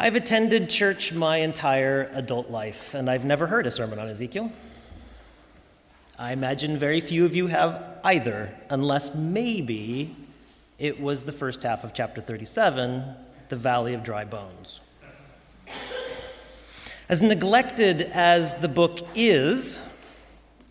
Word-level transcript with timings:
I've 0.00 0.14
attended 0.14 0.70
church 0.70 1.12
my 1.12 1.38
entire 1.38 2.08
adult 2.12 2.50
life, 2.50 2.94
and 2.94 3.10
I've 3.10 3.24
never 3.24 3.48
heard 3.48 3.66
a 3.66 3.70
sermon 3.72 3.98
on 3.98 4.08
Ezekiel. 4.08 4.52
I 6.16 6.30
imagine 6.30 6.76
very 6.76 7.00
few 7.00 7.24
of 7.24 7.34
you 7.34 7.48
have 7.48 7.98
either, 8.04 8.54
unless 8.70 9.16
maybe 9.16 10.14
it 10.78 11.00
was 11.00 11.24
the 11.24 11.32
first 11.32 11.64
half 11.64 11.82
of 11.82 11.94
chapter 11.94 12.20
37, 12.20 13.02
the 13.48 13.56
Valley 13.56 13.92
of 13.92 14.04
Dry 14.04 14.24
Bones. 14.24 14.78
As 17.08 17.20
neglected 17.20 18.02
as 18.02 18.60
the 18.60 18.68
book 18.68 19.00
is 19.16 19.84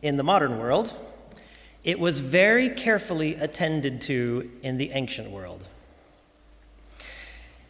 in 0.01 0.15
the 0.15 0.23
modern 0.23 0.57
world, 0.57 0.93
it 1.83 1.99
was 1.99 2.21
very 2.21 2.69
carefully 2.69 3.35
attended 3.35 3.99
to 4.03 4.49
in 4.63 4.77
the 4.77 4.91
ancient 4.91 5.29
world. 5.31 5.67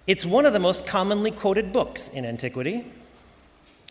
It's 0.08 0.26
one 0.26 0.46
of 0.46 0.54
the 0.54 0.60
most 0.60 0.88
commonly 0.88 1.31
quoted 1.31 1.73
books 1.73 2.08
in 2.08 2.23
antiquity. 2.23 2.86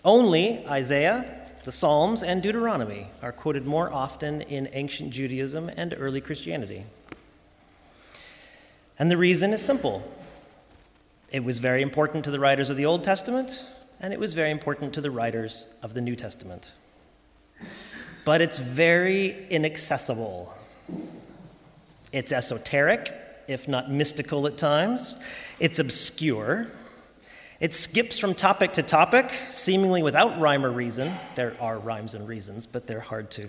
Only 0.02 0.66
Isaiah, 0.66 1.46
the 1.64 1.70
Psalms, 1.70 2.22
and 2.22 2.42
Deuteronomy 2.42 3.08
are 3.20 3.32
quoted 3.32 3.66
more 3.66 3.92
often 3.92 4.40
in 4.40 4.70
ancient 4.72 5.10
Judaism 5.10 5.68
and 5.76 5.94
early 5.98 6.22
Christianity. 6.22 6.84
And 8.98 9.10
the 9.10 9.18
reason 9.18 9.52
is 9.52 9.60
simple 9.60 10.10
it 11.30 11.44
was 11.44 11.58
very 11.58 11.82
important 11.82 12.24
to 12.24 12.30
the 12.30 12.40
writers 12.40 12.70
of 12.70 12.78
the 12.78 12.86
Old 12.86 13.04
Testament, 13.04 13.66
and 14.00 14.14
it 14.14 14.18
was 14.18 14.32
very 14.32 14.50
important 14.50 14.94
to 14.94 15.02
the 15.02 15.10
writers 15.10 15.66
of 15.82 15.92
the 15.92 16.00
New 16.00 16.16
Testament. 16.16 16.72
But 18.24 18.40
it's 18.40 18.58
very 18.58 19.46
inaccessible. 19.50 20.56
It's 22.10 22.32
esoteric, 22.32 23.12
if 23.48 23.68
not 23.68 23.90
mystical 23.90 24.46
at 24.46 24.56
times. 24.56 25.14
It's 25.58 25.78
obscure. 25.78 26.68
It 27.58 27.72
skips 27.72 28.18
from 28.18 28.34
topic 28.34 28.72
to 28.74 28.82
topic, 28.82 29.32
seemingly 29.50 30.02
without 30.02 30.38
rhyme 30.38 30.64
or 30.64 30.70
reason. 30.70 31.12
There 31.34 31.54
are 31.60 31.78
rhymes 31.78 32.14
and 32.14 32.28
reasons, 32.28 32.66
but 32.66 32.86
they're 32.86 33.00
hard 33.00 33.30
to 33.32 33.48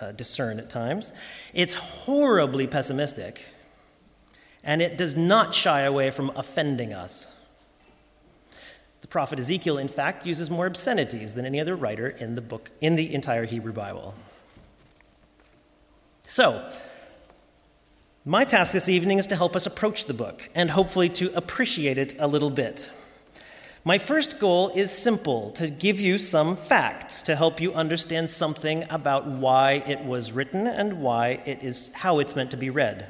uh, 0.00 0.12
discern 0.12 0.58
at 0.58 0.70
times. 0.70 1.12
It's 1.52 1.74
horribly 1.74 2.66
pessimistic, 2.66 3.42
and 4.64 4.80
it 4.80 4.96
does 4.96 5.16
not 5.16 5.54
shy 5.54 5.82
away 5.82 6.10
from 6.10 6.30
offending 6.30 6.94
us. 6.94 7.34
The 9.02 9.08
prophet 9.08 9.38
Ezekiel, 9.38 9.78
in 9.78 9.88
fact, 9.88 10.26
uses 10.26 10.50
more 10.50 10.66
obscenities 10.66 11.34
than 11.34 11.44
any 11.44 11.60
other 11.60 11.76
writer 11.76 12.08
in 12.08 12.34
the 12.34 12.42
book, 12.42 12.70
in 12.80 12.96
the 12.96 13.14
entire 13.14 13.44
Hebrew 13.44 13.72
Bible. 13.72 14.14
So, 16.24 16.68
my 18.28 18.44
task 18.44 18.72
this 18.72 18.88
evening 18.88 19.20
is 19.20 19.28
to 19.28 19.36
help 19.36 19.54
us 19.54 19.66
approach 19.66 20.06
the 20.06 20.12
book 20.12 20.50
and 20.52 20.68
hopefully 20.68 21.08
to 21.08 21.32
appreciate 21.36 21.96
it 21.96 22.16
a 22.18 22.26
little 22.26 22.50
bit. 22.50 22.90
My 23.84 23.98
first 23.98 24.40
goal 24.40 24.70
is 24.74 24.90
simple 24.90 25.52
to 25.52 25.70
give 25.70 26.00
you 26.00 26.18
some 26.18 26.56
facts 26.56 27.22
to 27.22 27.36
help 27.36 27.60
you 27.60 27.72
understand 27.72 28.28
something 28.28 28.84
about 28.90 29.28
why 29.28 29.74
it 29.86 30.00
was 30.00 30.32
written 30.32 30.66
and 30.66 31.00
why 31.00 31.40
it 31.46 31.62
is 31.62 31.92
how 31.92 32.18
it's 32.18 32.34
meant 32.34 32.50
to 32.50 32.56
be 32.56 32.68
read. 32.68 33.06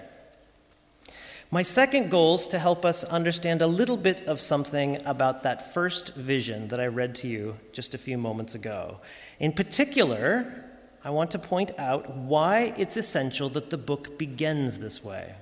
My 1.51 1.63
second 1.63 2.11
goal 2.11 2.35
is 2.35 2.47
to 2.49 2.59
help 2.59 2.85
us 2.85 3.03
understand 3.03 3.63
a 3.63 3.67
little 3.67 3.97
bit 3.97 4.29
of 4.29 4.39
something 4.39 5.01
about 5.07 5.45
that 5.45 5.73
first 5.73 6.15
vision 6.15 6.69
that 6.69 6.79
I 6.79 6.89
read 6.89 7.15
to 7.17 7.27
you 7.27 7.57
just 7.73 7.95
a 7.95 7.99
few 7.99 8.19
moments 8.19 8.55
ago. 8.55 8.99
In 9.41 9.53
particular, 9.53 10.66
I 11.07 11.11
want 11.11 11.31
to 11.31 11.39
point 11.39 11.71
out 11.79 12.17
why 12.17 12.75
it's 12.77 12.97
essential 12.97 13.49
that 13.51 13.71
the 13.71 13.79
book 13.79 14.19
begins 14.19 14.81
this 14.81 15.05
way. 15.05 15.37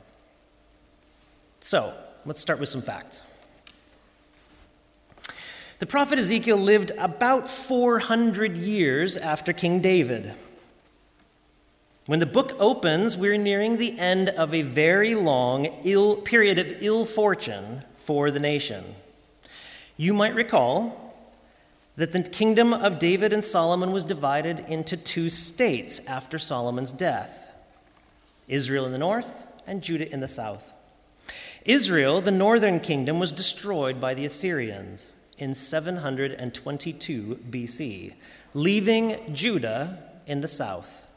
So, 1.60 1.94
let's 2.26 2.42
start 2.42 2.60
with 2.60 2.68
some 2.68 2.82
facts. 2.82 3.22
The 5.78 5.86
prophet 5.86 6.18
Ezekiel 6.18 6.58
lived 6.58 6.90
about 6.98 7.48
400 7.48 8.58
years 8.58 9.16
after 9.16 9.54
King 9.54 9.80
David. 9.80 10.34
When 12.04 12.18
the 12.18 12.26
book 12.26 12.54
opens, 12.58 13.16
we're 13.16 13.38
nearing 13.38 13.78
the 13.78 13.98
end 13.98 14.28
of 14.28 14.52
a 14.52 14.60
very 14.60 15.14
long 15.14 15.64
Ill, 15.82 16.16
period 16.16 16.58
of 16.58 16.82
ill 16.82 17.06
fortune 17.06 17.84
for 17.96 18.30
the 18.30 18.38
nation. 18.38 18.84
You 19.96 20.12
might 20.12 20.34
recall 20.34 21.03
that 21.96 22.12
the 22.12 22.22
kingdom 22.22 22.72
of 22.72 22.98
David 22.98 23.32
and 23.32 23.44
Solomon 23.44 23.92
was 23.92 24.04
divided 24.04 24.60
into 24.60 24.96
two 24.96 25.30
states 25.30 26.04
after 26.06 26.38
Solomon's 26.38 26.92
death 26.92 27.40
Israel 28.46 28.84
in 28.84 28.92
the 28.92 28.98
north 28.98 29.46
and 29.66 29.82
Judah 29.82 30.10
in 30.12 30.20
the 30.20 30.28
south. 30.28 30.72
Israel, 31.64 32.20
the 32.20 32.30
northern 32.30 32.78
kingdom, 32.78 33.18
was 33.18 33.32
destroyed 33.32 33.98
by 33.98 34.12
the 34.12 34.26
Assyrians 34.26 35.14
in 35.38 35.54
722 35.54 37.40
BC, 37.50 38.12
leaving 38.52 39.34
Judah 39.34 39.98
in 40.26 40.42
the 40.42 40.48
south. 40.48 41.08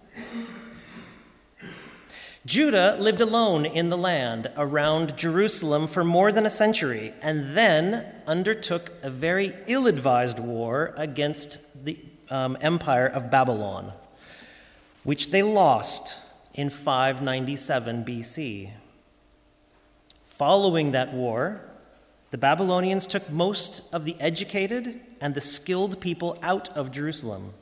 Judah 2.48 2.96
lived 2.98 3.20
alone 3.20 3.66
in 3.66 3.90
the 3.90 3.98
land 3.98 4.50
around 4.56 5.18
Jerusalem 5.18 5.86
for 5.86 6.06
more 6.06 6.32
than 6.32 6.46
a 6.46 6.50
century 6.50 7.14
and 7.22 7.58
then 7.58 8.08
undertook 8.26 8.90
a 9.04 9.10
very 9.10 9.54
ill 9.68 9.86
advised 9.86 10.40
war 10.40 10.94
against 10.96 11.84
the 11.84 12.00
um, 12.30 12.58
empire 12.62 13.06
of 13.06 13.30
Babylon, 13.30 13.92
which 15.04 15.32
they 15.32 15.44
lost 15.44 16.20
in 16.54 16.70
597 16.70 18.06
BC. 18.06 18.72
Following 20.26 20.92
that 20.92 21.14
war, 21.14 21.60
the 22.32 22.38
Babylonians 22.38 23.08
took 23.08 23.30
most 23.30 23.94
of 23.94 24.06
the 24.06 24.16
educated 24.22 25.02
and 25.20 25.34
the 25.34 25.42
skilled 25.42 26.00
people 26.00 26.40
out 26.42 26.70
of 26.78 26.94
Jerusalem 26.94 27.56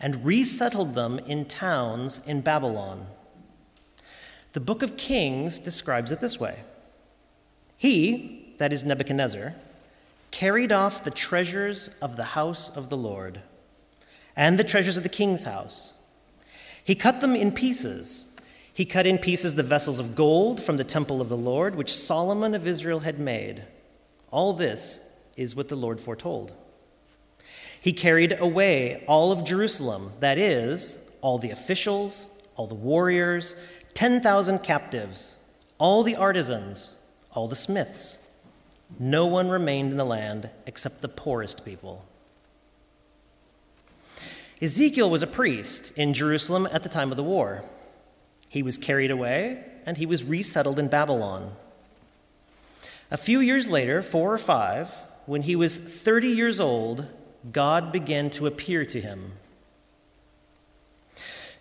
and 0.00 0.24
resettled 0.24 0.94
them 0.94 1.18
in 1.18 1.44
towns 1.44 2.26
in 2.26 2.40
Babylon. 2.40 3.06
The 4.54 4.60
book 4.60 4.82
of 4.82 4.96
Kings 4.96 5.58
describes 5.58 6.12
it 6.12 6.20
this 6.20 6.40
way 6.40 6.60
He, 7.76 8.54
that 8.58 8.72
is 8.72 8.84
Nebuchadnezzar, 8.84 9.54
carried 10.30 10.72
off 10.72 11.04
the 11.04 11.10
treasures 11.10 11.94
of 12.00 12.16
the 12.16 12.24
house 12.24 12.74
of 12.76 12.88
the 12.88 12.96
Lord 12.96 13.40
and 14.36 14.58
the 14.58 14.64
treasures 14.64 14.96
of 14.96 15.02
the 15.02 15.08
king's 15.08 15.44
house. 15.44 15.92
He 16.82 16.94
cut 16.94 17.20
them 17.20 17.36
in 17.36 17.52
pieces. 17.52 18.26
He 18.72 18.84
cut 18.84 19.06
in 19.06 19.18
pieces 19.18 19.54
the 19.54 19.62
vessels 19.62 20.00
of 20.00 20.16
gold 20.16 20.60
from 20.60 20.76
the 20.76 20.84
temple 20.84 21.20
of 21.20 21.28
the 21.28 21.36
Lord, 21.36 21.76
which 21.76 21.94
Solomon 21.94 22.54
of 22.54 22.66
Israel 22.66 23.00
had 23.00 23.20
made. 23.20 23.62
All 24.32 24.52
this 24.52 25.00
is 25.36 25.54
what 25.54 25.68
the 25.68 25.76
Lord 25.76 26.00
foretold. 26.00 26.52
He 27.80 27.92
carried 27.92 28.38
away 28.40 29.04
all 29.06 29.30
of 29.30 29.44
Jerusalem, 29.44 30.12
that 30.18 30.38
is, 30.38 30.98
all 31.20 31.38
the 31.38 31.50
officials, 31.50 32.26
all 32.56 32.66
the 32.66 32.74
warriors, 32.74 33.54
10,000 33.94 34.58
captives, 34.58 35.36
all 35.78 36.02
the 36.02 36.16
artisans, 36.16 37.00
all 37.32 37.48
the 37.48 37.56
smiths. 37.56 38.18
No 38.98 39.26
one 39.26 39.48
remained 39.48 39.90
in 39.90 39.96
the 39.96 40.04
land 40.04 40.50
except 40.66 41.00
the 41.00 41.08
poorest 41.08 41.64
people. 41.64 42.04
Ezekiel 44.60 45.10
was 45.10 45.22
a 45.22 45.28
priest 45.28 45.96
in 45.98 46.14
Jerusalem 46.14 46.68
at 46.70 46.82
the 46.82 46.88
time 46.88 47.10
of 47.10 47.16
the 47.16 47.22
war. 47.22 47.64
He 48.50 48.62
was 48.62 48.78
carried 48.78 49.10
away 49.10 49.64
and 49.84 49.96
he 49.96 50.06
was 50.06 50.24
resettled 50.24 50.78
in 50.78 50.88
Babylon. 50.88 51.52
A 53.10 53.16
few 53.16 53.40
years 53.40 53.68
later, 53.68 54.02
four 54.02 54.32
or 54.32 54.38
five, 54.38 54.90
when 55.26 55.42
he 55.42 55.56
was 55.56 55.78
30 55.78 56.28
years 56.28 56.60
old, 56.60 57.06
God 57.52 57.92
began 57.92 58.30
to 58.30 58.46
appear 58.46 58.84
to 58.86 59.00
him 59.00 59.32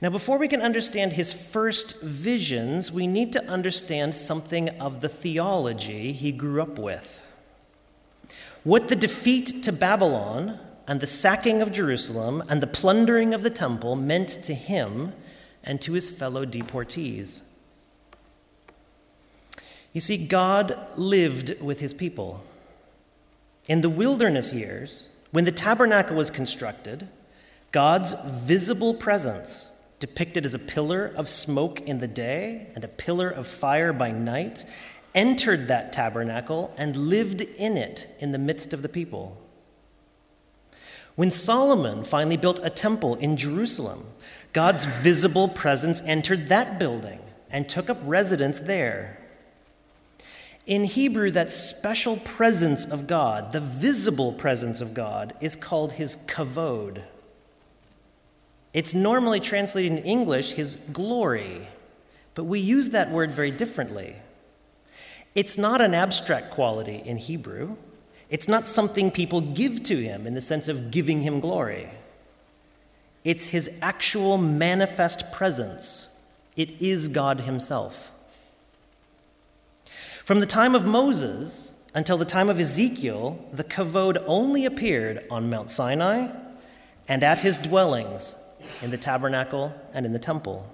now, 0.03 0.09
before 0.09 0.37
we 0.37 0.49
can 0.49 0.61
understand 0.61 1.13
his 1.13 1.31
first 1.31 2.01
visions, 2.01 2.91
we 2.91 3.07
need 3.07 3.31
to 3.31 3.45
understand 3.45 4.13
something 4.13 4.67
of 4.81 4.99
the 4.99 5.07
theology 5.07 6.11
he 6.11 6.33
grew 6.33 6.61
up 6.61 6.77
with. 6.77 7.25
What 8.65 8.89
the 8.89 8.97
defeat 8.97 9.63
to 9.63 9.71
Babylon 9.71 10.59
and 10.89 10.99
the 10.99 11.07
sacking 11.07 11.61
of 11.61 11.71
Jerusalem 11.71 12.43
and 12.49 12.61
the 12.61 12.67
plundering 12.67 13.33
of 13.33 13.43
the 13.43 13.49
temple 13.49 13.95
meant 13.95 14.27
to 14.27 14.53
him 14.53 15.13
and 15.63 15.81
to 15.81 15.93
his 15.93 16.09
fellow 16.09 16.45
deportees. 16.45 17.39
You 19.93 20.01
see, 20.01 20.27
God 20.27 20.77
lived 20.97 21.61
with 21.61 21.79
his 21.79 21.93
people. 21.93 22.43
In 23.69 23.79
the 23.79 23.89
wilderness 23.89 24.51
years, 24.51 25.07
when 25.31 25.45
the 25.45 25.51
tabernacle 25.53 26.17
was 26.17 26.29
constructed, 26.29 27.07
God's 27.71 28.13
visible 28.25 28.95
presence 28.95 29.69
depicted 30.03 30.45
as 30.45 30.53
a 30.53 30.59
pillar 30.59 31.13
of 31.15 31.29
smoke 31.29 31.79
in 31.79 31.99
the 31.99 32.07
day 32.09 32.67
and 32.75 32.83
a 32.83 32.89
pillar 32.89 33.29
of 33.29 33.47
fire 33.47 33.93
by 33.93 34.11
night, 34.11 34.65
entered 35.15 35.69
that 35.69 35.93
tabernacle 35.93 36.73
and 36.75 36.97
lived 36.97 37.39
in 37.39 37.77
it 37.77 38.13
in 38.19 38.33
the 38.33 38.37
midst 38.37 38.73
of 38.73 38.81
the 38.81 38.89
people. 38.89 39.41
When 41.15 41.31
Solomon 41.31 42.03
finally 42.03 42.35
built 42.35 42.59
a 42.61 42.69
temple 42.69 43.15
in 43.15 43.37
Jerusalem, 43.37 44.03
God's 44.51 44.83
visible 44.83 45.47
presence 45.47 46.01
entered 46.01 46.49
that 46.49 46.77
building 46.77 47.21
and 47.49 47.69
took 47.69 47.89
up 47.89 47.99
residence 48.03 48.59
there. 48.59 49.21
In 50.65 50.83
Hebrew, 50.83 51.31
that 51.31 51.53
special 51.53 52.17
presence 52.17 52.83
of 52.83 53.07
God, 53.07 53.53
the 53.53 53.61
visible 53.61 54.33
presence 54.33 54.81
of 54.81 54.93
God, 54.93 55.33
is 55.39 55.55
called 55.55 55.93
his 55.93 56.17
kavod. 56.27 57.03
It's 58.73 58.95
normally 58.95 59.39
translated 59.39 59.91
in 59.91 59.99
English 59.99 60.51
his 60.51 60.75
glory, 60.91 61.67
but 62.33 62.45
we 62.45 62.59
use 62.59 62.89
that 62.89 63.11
word 63.11 63.31
very 63.31 63.51
differently. 63.51 64.15
It's 65.35 65.57
not 65.57 65.79
an 65.79 65.93
abstract 65.93 66.51
quality 66.51 67.01
in 67.05 67.17
Hebrew. 67.17 67.75
It's 68.29 68.47
not 68.47 68.67
something 68.67 69.11
people 69.11 69.41
give 69.41 69.83
to 69.83 69.97
him 69.97 70.25
in 70.25 70.33
the 70.33 70.41
sense 70.41 70.67
of 70.67 70.89
giving 70.89 71.21
him 71.21 71.39
glory. 71.39 71.89
It's 73.23 73.47
his 73.47 73.77
actual 73.81 74.37
manifest 74.37 75.31
presence. 75.31 76.07
It 76.55 76.81
is 76.81 77.07
God 77.07 77.41
himself. 77.41 78.11
From 80.25 80.39
the 80.39 80.45
time 80.45 80.73
of 80.73 80.85
Moses 80.85 81.73
until 81.93 82.17
the 82.17 82.25
time 82.25 82.49
of 82.49 82.59
Ezekiel, 82.59 83.39
the 83.51 83.63
kavod 83.63 84.23
only 84.25 84.65
appeared 84.65 85.27
on 85.29 85.49
Mount 85.49 85.69
Sinai 85.69 86.29
and 87.07 87.23
at 87.23 87.39
his 87.39 87.57
dwellings 87.57 88.35
in 88.81 88.91
the 88.91 88.97
tabernacle 88.97 89.73
and 89.93 90.05
in 90.05 90.13
the 90.13 90.19
temple. 90.19 90.69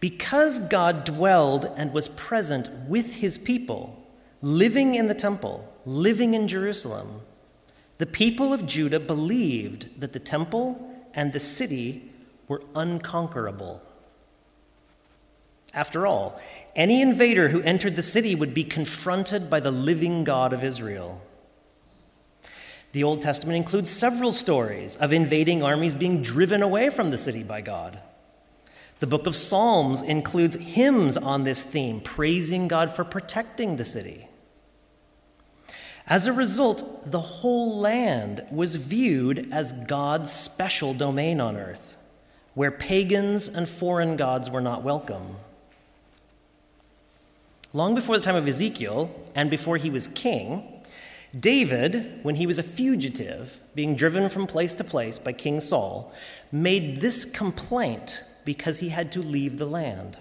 Because 0.00 0.58
God 0.58 1.04
dwelled 1.04 1.64
and 1.76 1.92
was 1.92 2.08
present 2.08 2.68
with 2.88 3.14
his 3.14 3.38
people, 3.38 4.04
living 4.40 4.96
in 4.96 5.06
the 5.06 5.14
temple, 5.14 5.72
living 5.86 6.34
in 6.34 6.48
Jerusalem, 6.48 7.20
the 7.98 8.06
people 8.06 8.52
of 8.52 8.66
Judah 8.66 8.98
believed 8.98 10.00
that 10.00 10.12
the 10.12 10.18
temple 10.18 10.90
and 11.14 11.32
the 11.32 11.38
city 11.38 12.10
were 12.48 12.62
unconquerable. 12.74 13.80
After 15.74 16.06
all, 16.06 16.40
any 16.74 17.00
invader 17.00 17.48
who 17.48 17.62
entered 17.62 17.96
the 17.96 18.02
city 18.02 18.34
would 18.34 18.52
be 18.52 18.64
confronted 18.64 19.48
by 19.48 19.60
the 19.60 19.70
living 19.70 20.24
God 20.24 20.52
of 20.52 20.64
Israel. 20.64 21.20
The 22.92 23.04
Old 23.04 23.22
Testament 23.22 23.56
includes 23.56 23.88
several 23.88 24.32
stories 24.32 24.96
of 24.96 25.12
invading 25.12 25.62
armies 25.62 25.94
being 25.94 26.20
driven 26.20 26.62
away 26.62 26.90
from 26.90 27.08
the 27.08 27.18
city 27.18 27.42
by 27.42 27.62
God. 27.62 27.98
The 29.00 29.06
book 29.06 29.26
of 29.26 29.34
Psalms 29.34 30.02
includes 30.02 30.56
hymns 30.56 31.16
on 31.16 31.44
this 31.44 31.62
theme, 31.62 32.00
praising 32.00 32.68
God 32.68 32.90
for 32.90 33.02
protecting 33.02 33.76
the 33.76 33.84
city. 33.84 34.28
As 36.06 36.26
a 36.26 36.32
result, 36.32 37.10
the 37.10 37.20
whole 37.20 37.78
land 37.78 38.44
was 38.50 38.76
viewed 38.76 39.48
as 39.50 39.72
God's 39.72 40.30
special 40.30 40.92
domain 40.92 41.40
on 41.40 41.56
earth, 41.56 41.96
where 42.54 42.70
pagans 42.70 43.48
and 43.48 43.68
foreign 43.68 44.16
gods 44.16 44.50
were 44.50 44.60
not 44.60 44.82
welcome. 44.82 45.36
Long 47.72 47.94
before 47.94 48.18
the 48.18 48.22
time 48.22 48.36
of 48.36 48.46
Ezekiel, 48.46 49.10
and 49.34 49.48
before 49.48 49.78
he 49.78 49.88
was 49.88 50.06
king, 50.08 50.71
David, 51.38 52.20
when 52.22 52.34
he 52.34 52.46
was 52.46 52.58
a 52.58 52.62
fugitive, 52.62 53.58
being 53.74 53.96
driven 53.96 54.28
from 54.28 54.46
place 54.46 54.74
to 54.74 54.84
place 54.84 55.18
by 55.18 55.32
King 55.32 55.60
Saul, 55.60 56.12
made 56.50 57.00
this 57.00 57.24
complaint 57.24 58.22
because 58.44 58.80
he 58.80 58.90
had 58.90 59.10
to 59.12 59.20
leave 59.20 59.56
the 59.56 59.66
land. 59.66 60.18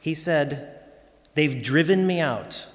He 0.00 0.14
said, 0.14 0.80
They've 1.34 1.62
driven 1.62 2.06
me 2.06 2.20
out. 2.20 2.66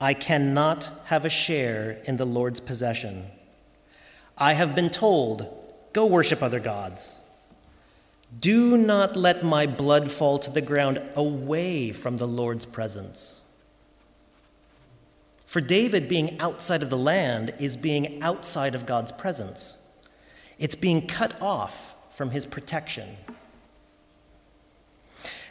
I 0.00 0.14
cannot 0.14 0.90
have 1.06 1.24
a 1.24 1.30
share 1.30 2.02
in 2.04 2.16
the 2.16 2.24
Lord's 2.24 2.60
possession. 2.60 3.26
I 4.38 4.54
have 4.54 4.74
been 4.74 4.90
told, 4.90 5.48
Go 5.92 6.06
worship 6.06 6.42
other 6.42 6.60
gods. 6.60 7.14
Do 8.40 8.76
not 8.76 9.16
let 9.16 9.44
my 9.44 9.66
blood 9.66 10.10
fall 10.10 10.38
to 10.40 10.50
the 10.50 10.60
ground 10.60 11.00
away 11.14 11.92
from 11.92 12.16
the 12.16 12.28
Lord's 12.28 12.66
presence. 12.66 13.40
For 15.46 15.60
David, 15.60 16.08
being 16.08 16.38
outside 16.40 16.82
of 16.82 16.90
the 16.90 16.98
land 16.98 17.54
is 17.58 17.76
being 17.76 18.22
outside 18.22 18.74
of 18.74 18.84
God's 18.84 19.12
presence. 19.12 19.78
It's 20.58 20.74
being 20.74 21.06
cut 21.06 21.40
off 21.40 21.94
from 22.10 22.30
his 22.30 22.44
protection. 22.44 23.08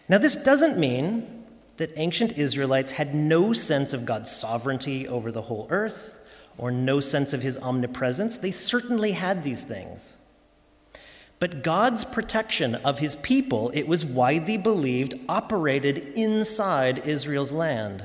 Now, 0.10 0.18
this 0.18 0.44
doesn't 0.44 0.78
mean 0.78 1.46
that 1.78 1.92
ancient 1.96 2.38
Israelites 2.38 2.92
had 2.92 3.16
no 3.16 3.54
sense 3.54 3.94
of 3.94 4.06
God's 4.06 4.30
sovereignty 4.30 5.08
over 5.08 5.32
the 5.32 5.42
whole 5.42 5.68
earth 5.70 6.14
or 6.58 6.72
no 6.72 7.00
sense 7.00 7.34
of 7.34 7.42
his 7.42 7.58
omnipresence. 7.58 8.38
They 8.38 8.52
certainly 8.52 9.14
had 9.14 9.44
these 9.44 9.64
things. 9.64 10.18
But 11.40 11.64
God's 11.64 12.06
protection 12.06 12.76
of 12.76 13.00
his 13.00 13.16
people, 13.18 13.70
it 13.74 13.88
was 13.88 14.06
widely 14.06 14.58
believed, 14.58 15.16
operated 15.28 16.14
inside 16.16 17.00
Israel's 17.00 17.52
land 17.52 18.04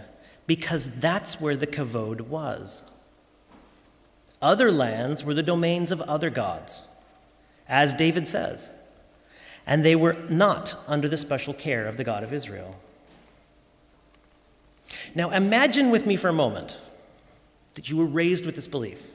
because 0.50 0.96
that's 0.96 1.40
where 1.40 1.54
the 1.54 1.64
kavod 1.64 2.22
was. 2.22 2.82
Other 4.42 4.72
lands 4.72 5.22
were 5.22 5.32
the 5.32 5.44
domains 5.44 5.92
of 5.92 6.00
other 6.00 6.28
gods, 6.28 6.82
as 7.68 7.94
David 7.94 8.26
says, 8.26 8.72
and 9.64 9.84
they 9.84 9.94
were 9.94 10.16
not 10.28 10.74
under 10.88 11.06
the 11.06 11.16
special 11.16 11.54
care 11.54 11.86
of 11.86 11.96
the 11.96 12.02
God 12.02 12.24
of 12.24 12.32
Israel. 12.32 12.74
Now, 15.14 15.30
imagine 15.30 15.88
with 15.92 16.04
me 16.04 16.16
for 16.16 16.26
a 16.26 16.32
moment 16.32 16.80
that 17.74 17.88
you 17.88 17.96
were 17.96 18.04
raised 18.04 18.44
with 18.44 18.56
this 18.56 18.66
belief. 18.66 19.06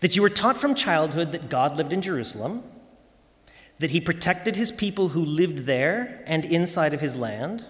That 0.00 0.14
you 0.14 0.20
were 0.20 0.28
taught 0.28 0.58
from 0.58 0.74
childhood 0.74 1.32
that 1.32 1.48
God 1.48 1.78
lived 1.78 1.94
in 1.94 2.02
Jerusalem, 2.02 2.64
that 3.78 3.92
he 3.92 4.00
protected 4.02 4.56
his 4.56 4.70
people 4.70 5.08
who 5.08 5.24
lived 5.24 5.60
there 5.60 6.22
and 6.26 6.44
inside 6.44 6.92
of 6.92 7.00
his 7.00 7.16
land, 7.16 7.64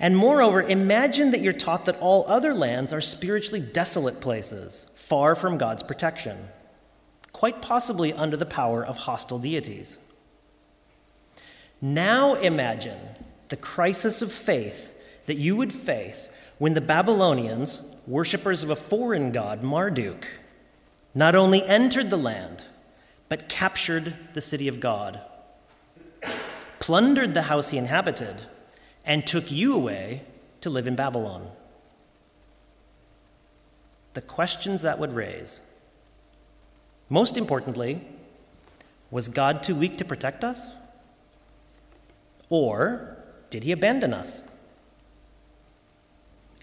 and 0.00 0.16
moreover, 0.16 0.62
imagine 0.62 1.32
that 1.32 1.42
you're 1.42 1.52
taught 1.52 1.84
that 1.84 2.00
all 2.00 2.24
other 2.26 2.54
lands 2.54 2.94
are 2.94 3.02
spiritually 3.02 3.60
desolate 3.60 4.22
places, 4.22 4.86
far 4.94 5.34
from 5.34 5.58
God's 5.58 5.82
protection, 5.82 6.48
quite 7.32 7.60
possibly 7.60 8.14
under 8.14 8.38
the 8.38 8.46
power 8.46 8.84
of 8.84 8.96
hostile 8.96 9.38
deities. 9.38 9.98
Now 11.82 12.34
imagine 12.34 12.98
the 13.50 13.56
crisis 13.56 14.22
of 14.22 14.32
faith 14.32 14.94
that 15.26 15.36
you 15.36 15.54
would 15.56 15.72
face 15.72 16.34
when 16.56 16.72
the 16.72 16.80
Babylonians, 16.80 17.94
worshippers 18.06 18.62
of 18.62 18.70
a 18.70 18.76
foreign 18.76 19.32
god, 19.32 19.62
Marduk, 19.62 20.26
not 21.14 21.34
only 21.34 21.62
entered 21.64 22.08
the 22.08 22.16
land, 22.16 22.64
but 23.28 23.50
captured 23.50 24.14
the 24.32 24.40
city 24.40 24.66
of 24.66 24.80
God, 24.80 25.20
plundered 26.78 27.34
the 27.34 27.42
house 27.42 27.68
he 27.68 27.78
inhabited, 27.78 28.36
and 29.04 29.26
took 29.26 29.50
you 29.50 29.74
away 29.74 30.22
to 30.60 30.70
live 30.70 30.86
in 30.86 30.96
Babylon. 30.96 31.50
The 34.14 34.20
questions 34.20 34.82
that 34.82 34.98
would 34.98 35.12
raise. 35.12 35.60
Most 37.08 37.36
importantly, 37.36 38.00
was 39.10 39.28
God 39.28 39.62
too 39.62 39.74
weak 39.74 39.96
to 39.98 40.04
protect 40.04 40.44
us? 40.44 40.66
Or 42.48 43.16
did 43.50 43.64
he 43.64 43.72
abandon 43.72 44.12
us? 44.14 44.42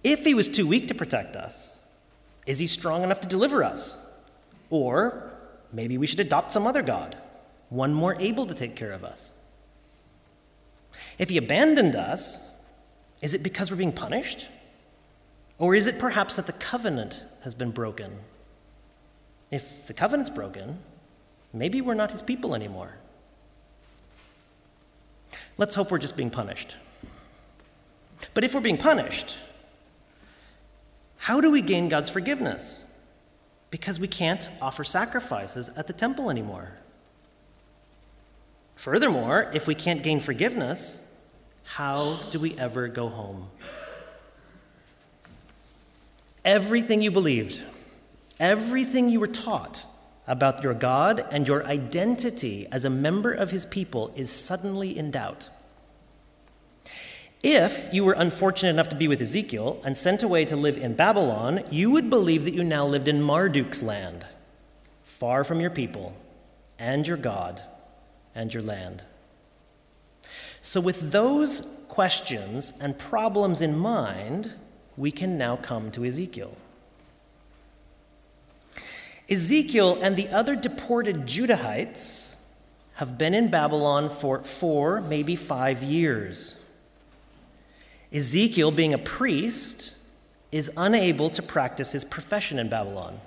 If 0.04 0.24
he 0.24 0.34
was 0.34 0.48
too 0.48 0.68
weak 0.68 0.88
to 0.88 0.96
protect 0.96 1.36
us, 1.36 1.74
is 2.46 2.60
he 2.60 2.68
strong 2.68 3.04
enough 3.04 3.20
to 3.22 3.28
deliver 3.28 3.64
us? 3.64 4.10
Or 4.70 5.34
maybe 5.74 5.98
we 5.98 6.08
should 6.08 6.20
adopt 6.20 6.54
some 6.54 6.68
other 6.68 6.82
God, 6.82 7.18
one 7.70 7.94
more 7.94 8.16
able 8.20 8.46
to 8.46 8.54
take 8.54 8.76
care 8.76 8.92
of 8.92 9.04
us. 9.04 9.32
If 11.18 11.30
he 11.30 11.38
abandoned 11.38 11.96
us, 11.96 12.48
is 13.22 13.34
it 13.34 13.44
because 13.44 13.72
we're 13.72 13.78
being 13.78 13.92
punished? 13.92 14.48
Or 15.60 15.74
is 15.74 15.88
it 15.88 16.00
perhaps 16.00 16.36
that 16.36 16.46
the 16.46 16.54
covenant 16.54 17.24
has 17.42 17.56
been 17.56 17.72
broken? 17.72 18.12
If 19.50 19.88
the 19.88 19.94
covenant's 19.94 20.30
broken, 20.30 20.78
maybe 21.54 21.82
we're 21.82 21.96
not 21.96 22.12
his 22.12 22.22
people 22.22 22.54
anymore. 22.54 22.94
Let's 25.58 25.74
hope 25.74 25.90
we're 25.90 25.98
just 25.98 26.18
being 26.18 26.30
punished. 26.30 26.76
But 28.34 28.44
if 28.44 28.54
we're 28.54 28.62
being 28.62 28.78
punished, 28.78 29.38
how 31.18 31.42
do 31.42 31.52
we 31.52 31.62
gain 31.62 31.90
God's 31.90 32.10
forgiveness? 32.10 32.86
Because 33.72 34.00
we 34.00 34.08
can't 34.08 34.48
offer 34.62 34.84
sacrifices 34.84 35.70
at 35.76 35.88
the 35.88 35.94
temple 35.94 36.30
anymore. 36.30 36.72
Furthermore, 38.78 39.50
if 39.56 39.66
we 39.66 39.74
can't 39.74 40.04
gain 40.04 40.20
forgiveness, 40.20 41.04
how 41.64 42.18
do 42.32 42.40
we 42.40 42.56
ever 42.60 42.88
go 42.88 43.10
home? 43.10 43.50
Everything 46.46 47.02
you 47.02 47.10
believed, 47.10 47.62
everything 48.40 49.10
you 49.10 49.20
were 49.20 49.28
taught 49.28 49.84
about 50.28 50.62
your 50.62 50.76
God 50.76 51.26
and 51.32 51.48
your 51.48 51.66
identity 51.66 52.68
as 52.72 52.86
a 52.86 52.90
member 52.90 53.34
of 53.34 53.50
his 53.50 53.66
people 53.66 54.14
is 54.16 54.32
suddenly 54.32 54.96
in 54.96 55.10
doubt. 55.10 55.50
If 57.42 57.92
you 57.92 58.04
were 58.04 58.14
unfortunate 58.14 58.70
enough 58.70 58.90
to 58.90 58.96
be 58.96 59.08
with 59.08 59.22
Ezekiel 59.22 59.82
and 59.84 59.98
sent 59.98 60.22
away 60.22 60.46
to 60.46 60.56
live 60.56 60.78
in 60.78 60.96
Babylon, 60.96 61.64
you 61.72 61.90
would 61.90 62.12
believe 62.12 62.46
that 62.46 62.54
you 62.54 62.64
now 62.64 62.86
lived 62.86 63.08
in 63.08 63.24
Marduk's 63.24 63.82
land, 63.82 64.24
far 65.04 65.44
from 65.44 65.60
your 65.60 65.72
people 65.72 66.16
and 66.78 67.08
your 67.08 67.18
God 67.18 67.64
and 68.38 68.54
your 68.54 68.64
land. 68.64 69.04
So, 70.62 70.80
with 70.80 71.12
those 71.12 71.84
questions 71.90 72.72
and 72.80 72.98
problems 72.98 73.62
in 73.62 73.78
mind, 73.78 74.54
we 74.96 75.12
can 75.12 75.38
now 75.38 75.58
come 75.58 75.92
to 75.92 76.06
Ezekiel. 76.06 76.56
Ezekiel 79.30 79.98
and 80.02 80.16
the 80.16 80.30
other 80.30 80.56
deported 80.56 81.26
Judahites 81.26 82.38
have 82.94 83.18
been 83.18 83.34
in 83.34 83.50
Babylon 83.50 84.10
for 84.10 84.44
four, 84.44 85.02
maybe 85.02 85.36
five 85.36 85.84
years. 85.84 86.56
Ezekiel, 88.14 88.72
being 88.72 88.94
a 88.94 88.98
priest, 88.98 89.94
is 90.52 90.72
unable 90.78 91.30
to 91.32 91.42
practice 91.42 91.92
his 91.92 92.06
profession 92.06 92.58
in 92.60 92.70
Babylon. 92.70 93.20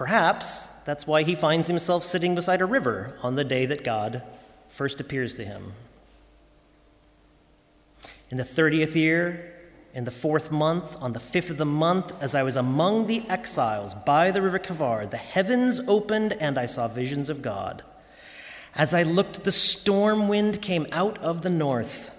Perhaps 0.00 0.68
that's 0.86 1.06
why 1.06 1.24
he 1.24 1.34
finds 1.34 1.68
himself 1.68 2.04
sitting 2.04 2.34
beside 2.34 2.62
a 2.62 2.64
river 2.64 3.18
on 3.22 3.34
the 3.34 3.44
day 3.44 3.66
that 3.66 3.84
God 3.84 4.22
first 4.70 4.98
appears 4.98 5.34
to 5.34 5.44
him. 5.44 5.74
In 8.30 8.38
the 8.38 8.42
30th 8.42 8.94
year, 8.94 9.52
in 9.92 10.04
the 10.04 10.10
fourth 10.10 10.50
month, 10.50 10.96
on 11.02 11.12
the 11.12 11.20
fifth 11.20 11.50
of 11.50 11.58
the 11.58 11.66
month, 11.66 12.14
as 12.22 12.34
I 12.34 12.44
was 12.44 12.56
among 12.56 13.08
the 13.08 13.28
exiles 13.28 13.92
by 13.92 14.30
the 14.30 14.40
river 14.40 14.58
Chebar, 14.58 15.10
the 15.10 15.18
heavens 15.18 15.86
opened 15.86 16.32
and 16.32 16.56
I 16.56 16.64
saw 16.64 16.88
visions 16.88 17.28
of 17.28 17.42
God. 17.42 17.82
As 18.74 18.94
I 18.94 19.02
looked, 19.02 19.44
the 19.44 19.52
storm 19.52 20.28
wind 20.28 20.62
came 20.62 20.86
out 20.92 21.18
of 21.18 21.42
the 21.42 21.50
north, 21.50 22.10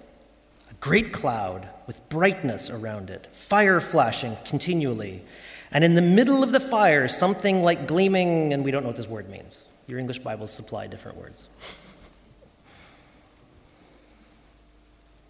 a 0.70 0.74
great 0.74 1.12
cloud 1.12 1.68
with 1.88 2.08
brightness 2.08 2.70
around 2.70 3.10
it, 3.10 3.26
fire 3.32 3.80
flashing 3.80 4.36
continually. 4.44 5.24
And 5.72 5.84
in 5.84 5.94
the 5.94 6.02
middle 6.02 6.42
of 6.42 6.52
the 6.52 6.60
fire, 6.60 7.08
something 7.08 7.62
like 7.62 7.86
gleaming, 7.86 8.52
and 8.52 8.64
we 8.64 8.70
don't 8.70 8.82
know 8.82 8.88
what 8.88 8.96
this 8.96 9.08
word 9.08 9.28
means. 9.30 9.64
Your 9.86 9.98
English 9.98 10.18
Bibles 10.20 10.52
supply 10.52 10.86
different 10.86 11.16
words. 11.16 11.48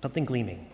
something 0.03 0.25
gleaming. 0.25 0.67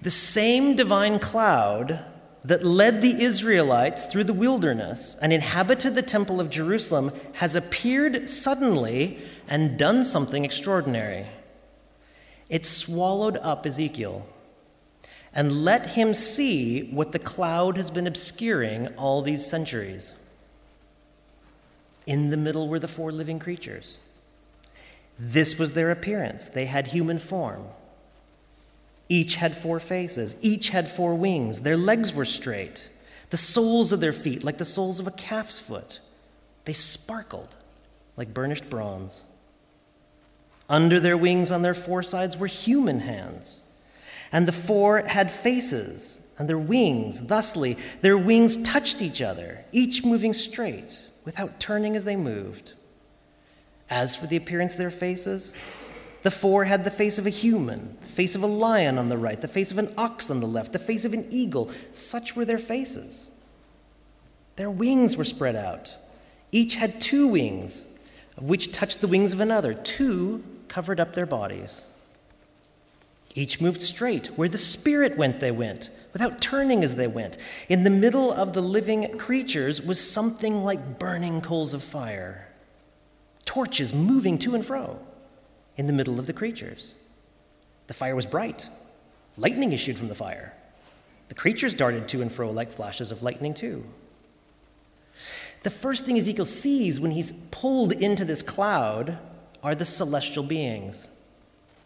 The 0.00 0.10
same 0.10 0.76
divine 0.76 1.18
cloud 1.18 2.02
that 2.42 2.64
led 2.64 3.02
the 3.02 3.22
Israelites 3.22 4.06
through 4.06 4.24
the 4.24 4.32
wilderness 4.32 5.16
and 5.20 5.32
inhabited 5.32 5.94
the 5.94 6.02
temple 6.02 6.40
of 6.40 6.50
Jerusalem 6.50 7.12
has 7.34 7.54
appeared 7.54 8.28
suddenly 8.28 9.18
and 9.46 9.78
done 9.78 10.04
something 10.04 10.44
extraordinary. 10.44 11.26
It 12.48 12.66
swallowed 12.66 13.36
up 13.36 13.66
Ezekiel 13.66 14.26
and 15.34 15.64
let 15.64 15.86
him 15.88 16.14
see 16.14 16.84
what 16.84 17.10
the 17.10 17.18
cloud 17.18 17.76
has 17.76 17.90
been 17.90 18.06
obscuring 18.06 18.86
all 18.96 19.20
these 19.20 19.44
centuries. 19.44 20.12
In 22.06 22.30
the 22.30 22.36
middle 22.36 22.68
were 22.68 22.78
the 22.78 22.88
four 22.88 23.10
living 23.10 23.40
creatures. 23.40 23.96
This 25.18 25.58
was 25.58 25.72
their 25.72 25.90
appearance. 25.90 26.48
They 26.48 26.66
had 26.66 26.88
human 26.88 27.18
form. 27.18 27.66
Each 29.08 29.36
had 29.36 29.56
four 29.56 29.80
faces, 29.80 30.36
each 30.40 30.70
had 30.70 30.88
four 30.88 31.14
wings. 31.14 31.60
Their 31.60 31.76
legs 31.76 32.14
were 32.14 32.24
straight, 32.24 32.88
the 33.30 33.36
soles 33.36 33.92
of 33.92 34.00
their 34.00 34.14
feet 34.14 34.44
like 34.44 34.58
the 34.58 34.64
soles 34.64 34.98
of 34.98 35.06
a 35.06 35.10
calf's 35.10 35.60
foot. 35.60 36.00
They 36.64 36.72
sparkled 36.72 37.56
like 38.16 38.32
burnished 38.32 38.70
bronze. 38.70 39.20
Under 40.68 40.98
their 40.98 41.18
wings 41.18 41.50
on 41.50 41.62
their 41.62 41.74
four 41.74 42.02
sides 42.02 42.38
were 42.38 42.46
human 42.46 43.00
hands. 43.00 43.60
And 44.34 44.48
the 44.48 44.52
four 44.52 44.98
had 45.02 45.30
faces, 45.30 46.18
and 46.36 46.48
their 46.48 46.58
wings, 46.58 47.20
thusly, 47.20 47.78
their 48.00 48.18
wings 48.18 48.60
touched 48.64 49.00
each 49.00 49.22
other, 49.22 49.64
each 49.70 50.04
moving 50.04 50.34
straight, 50.34 51.00
without 51.24 51.60
turning 51.60 51.94
as 51.94 52.04
they 52.04 52.16
moved. 52.16 52.72
As 53.88 54.16
for 54.16 54.26
the 54.26 54.34
appearance 54.34 54.72
of 54.72 54.78
their 54.78 54.90
faces, 54.90 55.54
the 56.22 56.32
four 56.32 56.64
had 56.64 56.82
the 56.82 56.90
face 56.90 57.16
of 57.16 57.28
a 57.28 57.30
human, 57.30 57.96
the 58.00 58.08
face 58.08 58.34
of 58.34 58.42
a 58.42 58.48
lion 58.48 58.98
on 58.98 59.08
the 59.08 59.16
right, 59.16 59.40
the 59.40 59.46
face 59.46 59.70
of 59.70 59.78
an 59.78 59.94
ox 59.96 60.32
on 60.32 60.40
the 60.40 60.48
left, 60.48 60.72
the 60.72 60.80
face 60.80 61.04
of 61.04 61.12
an 61.12 61.28
eagle. 61.30 61.70
Such 61.92 62.34
were 62.34 62.44
their 62.44 62.58
faces. 62.58 63.30
Their 64.56 64.70
wings 64.70 65.16
were 65.16 65.22
spread 65.22 65.54
out. 65.54 65.94
Each 66.50 66.74
had 66.74 67.00
two 67.00 67.28
wings, 67.28 67.86
which 68.36 68.72
touched 68.72 69.00
the 69.00 69.06
wings 69.06 69.32
of 69.32 69.38
another. 69.38 69.74
Two 69.74 70.42
covered 70.66 70.98
up 70.98 71.14
their 71.14 71.24
bodies. 71.24 71.84
Each 73.34 73.60
moved 73.60 73.82
straight. 73.82 74.28
Where 74.36 74.48
the 74.48 74.58
Spirit 74.58 75.16
went, 75.16 75.40
they 75.40 75.50
went, 75.50 75.90
without 76.12 76.40
turning 76.40 76.84
as 76.84 76.94
they 76.94 77.08
went. 77.08 77.36
In 77.68 77.82
the 77.82 77.90
middle 77.90 78.32
of 78.32 78.52
the 78.52 78.62
living 78.62 79.18
creatures 79.18 79.82
was 79.82 80.00
something 80.00 80.62
like 80.62 80.98
burning 80.98 81.40
coals 81.40 81.74
of 81.74 81.82
fire, 81.82 82.48
torches 83.44 83.92
moving 83.92 84.38
to 84.38 84.54
and 84.54 84.64
fro 84.64 84.98
in 85.76 85.86
the 85.86 85.92
middle 85.92 86.20
of 86.20 86.26
the 86.26 86.32
creatures. 86.32 86.94
The 87.88 87.94
fire 87.94 88.14
was 88.14 88.26
bright. 88.26 88.68
Lightning 89.36 89.72
issued 89.72 89.98
from 89.98 90.08
the 90.08 90.14
fire. 90.14 90.54
The 91.28 91.34
creatures 91.34 91.74
darted 91.74 92.06
to 92.08 92.22
and 92.22 92.30
fro 92.30 92.50
like 92.50 92.72
flashes 92.72 93.10
of 93.10 93.22
lightning, 93.22 93.52
too. 93.54 93.84
The 95.64 95.70
first 95.70 96.04
thing 96.04 96.18
Ezekiel 96.18 96.44
sees 96.44 97.00
when 97.00 97.10
he's 97.10 97.32
pulled 97.50 97.92
into 97.92 98.24
this 98.24 98.42
cloud 98.42 99.18
are 99.62 99.74
the 99.74 99.84
celestial 99.84 100.44
beings, 100.44 101.08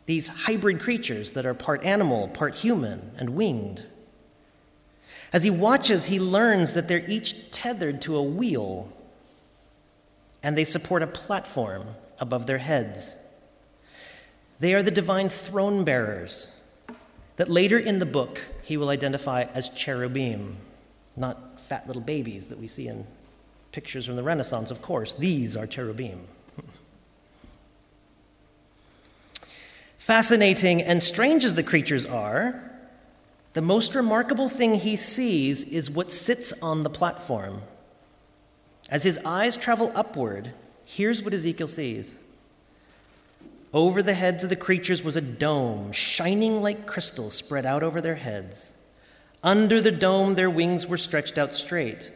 these 0.09 0.29
hybrid 0.29 0.81
creatures 0.81 1.35
that 1.35 1.45
are 1.45 1.53
part 1.53 1.85
animal, 1.85 2.29
part 2.29 2.55
human, 2.55 3.11
and 3.19 3.29
winged. 3.29 3.85
As 5.35 5.45
he 5.45 5.51
watches, 5.51 6.07
he 6.07 6.19
learns 6.19 6.73
that 6.73 6.89
they're 6.89 7.05
each 7.07 7.51
tethered 7.51 8.01
to 8.03 8.17
a 8.17 8.23
wheel 8.23 8.91
and 10.43 10.57
they 10.57 10.65
support 10.65 11.03
a 11.03 11.07
platform 11.07 11.89
above 12.19 12.47
their 12.47 12.57
heads. 12.57 13.19
They 14.61 14.73
are 14.73 14.83
the 14.83 14.91
divine 14.91 15.29
throne 15.29 15.85
bearers 15.85 16.59
that 17.37 17.51
later 17.51 17.79
in 17.79 17.99
the 17.99 18.07
book 18.07 18.41
he 18.63 18.79
will 18.79 18.89
identify 18.89 19.43
as 19.53 19.69
cherubim, 19.69 20.57
not 21.17 21.61
fat 21.61 21.87
little 21.87 22.01
babies 22.01 22.47
that 22.47 22.59
we 22.59 22.67
see 22.67 22.89
in 22.89 23.07
pictures 23.73 24.07
from 24.07 24.17
the 24.17 24.23
Renaissance, 24.23 24.71
of 24.71 24.81
course. 24.81 25.15
These 25.15 25.55
are 25.55 25.67
cherubim. 25.67 26.21
Fascinating 30.09 30.81
and 30.81 31.03
strange 31.03 31.45
as 31.45 31.53
the 31.53 31.63
creatures 31.63 32.07
are, 32.07 32.63
the 33.53 33.61
most 33.61 33.95
remarkable 33.95 34.49
thing 34.49 34.75
he 34.75 34.97
sees 34.97 35.65
is 35.65 35.91
what 35.91 36.11
sits 36.11 36.55
on 36.63 36.83
the 36.83 36.89
platform. 36.89 37.61
As 38.89 39.03
his 39.03 39.19
eyes 39.27 39.55
travel 39.55 39.93
upward, 39.95 40.55
here's 40.87 41.23
what 41.23 41.35
Ezekiel 41.35 41.69
sees 41.69 42.15
over 43.75 44.03
the 44.03 44.15
heads 44.15 44.43
of 44.43 44.49
the 44.49 44.57
creatures 44.57 45.05
was 45.05 45.17
a 45.17 45.21
dome, 45.21 45.93
shining 45.93 46.63
like 46.63 46.87
crystal, 46.87 47.29
spread 47.29 47.67
out 47.67 47.83
over 47.83 48.01
their 48.01 48.15
heads. 48.15 48.73
Under 49.43 49.79
the 49.79 49.93
dome, 49.93 50.37
their 50.37 50.49
wings 50.49 50.87
were 50.87 50.97
stretched 50.97 51.37
out 51.37 51.53
straight, 51.53 52.11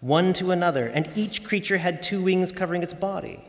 one 0.00 0.34
to 0.34 0.52
another, 0.52 0.86
and 0.86 1.10
each 1.16 1.42
creature 1.42 1.78
had 1.78 2.00
two 2.00 2.22
wings 2.22 2.52
covering 2.52 2.84
its 2.84 2.94
body. 2.94 3.40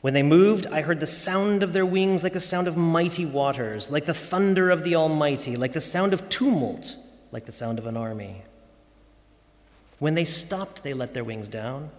When 0.00 0.14
they 0.14 0.22
moved, 0.22 0.66
I 0.66 0.82
heard 0.82 1.00
the 1.00 1.06
sound 1.06 1.62
of 1.62 1.72
their 1.72 1.86
wings 1.86 2.22
like 2.22 2.32
the 2.32 2.40
sound 2.40 2.68
of 2.68 2.76
mighty 2.76 3.26
waters, 3.26 3.90
like 3.90 4.04
the 4.04 4.14
thunder 4.14 4.70
of 4.70 4.84
the 4.84 4.94
Almighty, 4.94 5.56
like 5.56 5.72
the 5.72 5.80
sound 5.80 6.12
of 6.12 6.28
tumult, 6.28 6.96
like 7.32 7.46
the 7.46 7.52
sound 7.52 7.78
of 7.78 7.86
an 7.86 7.96
army. 7.96 8.42
When 9.98 10.14
they 10.14 10.24
stopped, 10.24 10.84
they 10.84 10.94
let 10.94 11.14
their 11.14 11.24
wings 11.24 11.48
down. 11.48 11.90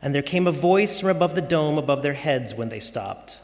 And 0.00 0.14
there 0.14 0.22
came 0.22 0.46
a 0.46 0.52
voice 0.52 1.00
from 1.00 1.10
above 1.10 1.34
the 1.34 1.42
dome 1.42 1.76
above 1.76 2.02
their 2.02 2.14
heads 2.14 2.54
when 2.54 2.70
they 2.70 2.80
stopped. 2.80 3.38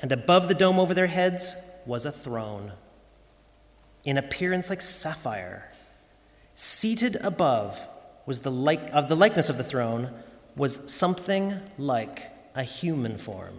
And 0.00 0.12
above 0.12 0.46
the 0.46 0.54
dome 0.54 0.78
over 0.78 0.94
their 0.94 1.08
heads 1.08 1.56
was 1.84 2.06
a 2.06 2.12
throne, 2.12 2.72
in 4.04 4.18
appearance 4.18 4.70
like 4.70 4.82
sapphire. 4.82 5.72
Seated 6.54 7.16
above 7.16 7.80
was 8.32 8.40
the 8.40 8.50
like 8.50 8.88
of 8.94 9.10
the 9.10 9.14
likeness 9.14 9.50
of 9.50 9.58
the 9.58 9.62
throne 9.62 10.10
was 10.56 10.90
something 10.90 11.54
like 11.76 12.22
a 12.54 12.62
human 12.62 13.18
form. 13.18 13.52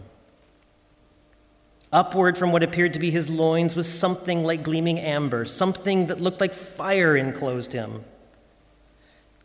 Upward 1.92 2.40
from 2.40 2.52
what 2.52 2.64
appeared 2.64 2.94
to 2.94 3.00
be 3.00 3.12
his 3.12 3.30
loins 3.30 3.76
was 3.76 3.88
something 3.88 4.44
like 4.44 4.64
gleaming 4.64 4.98
amber, 4.98 5.46
something 5.46 6.08
that 6.08 6.20
looked 6.20 6.42
like 6.42 6.56
fire 6.56 7.16
enclosed 7.16 7.72
him. 7.72 8.04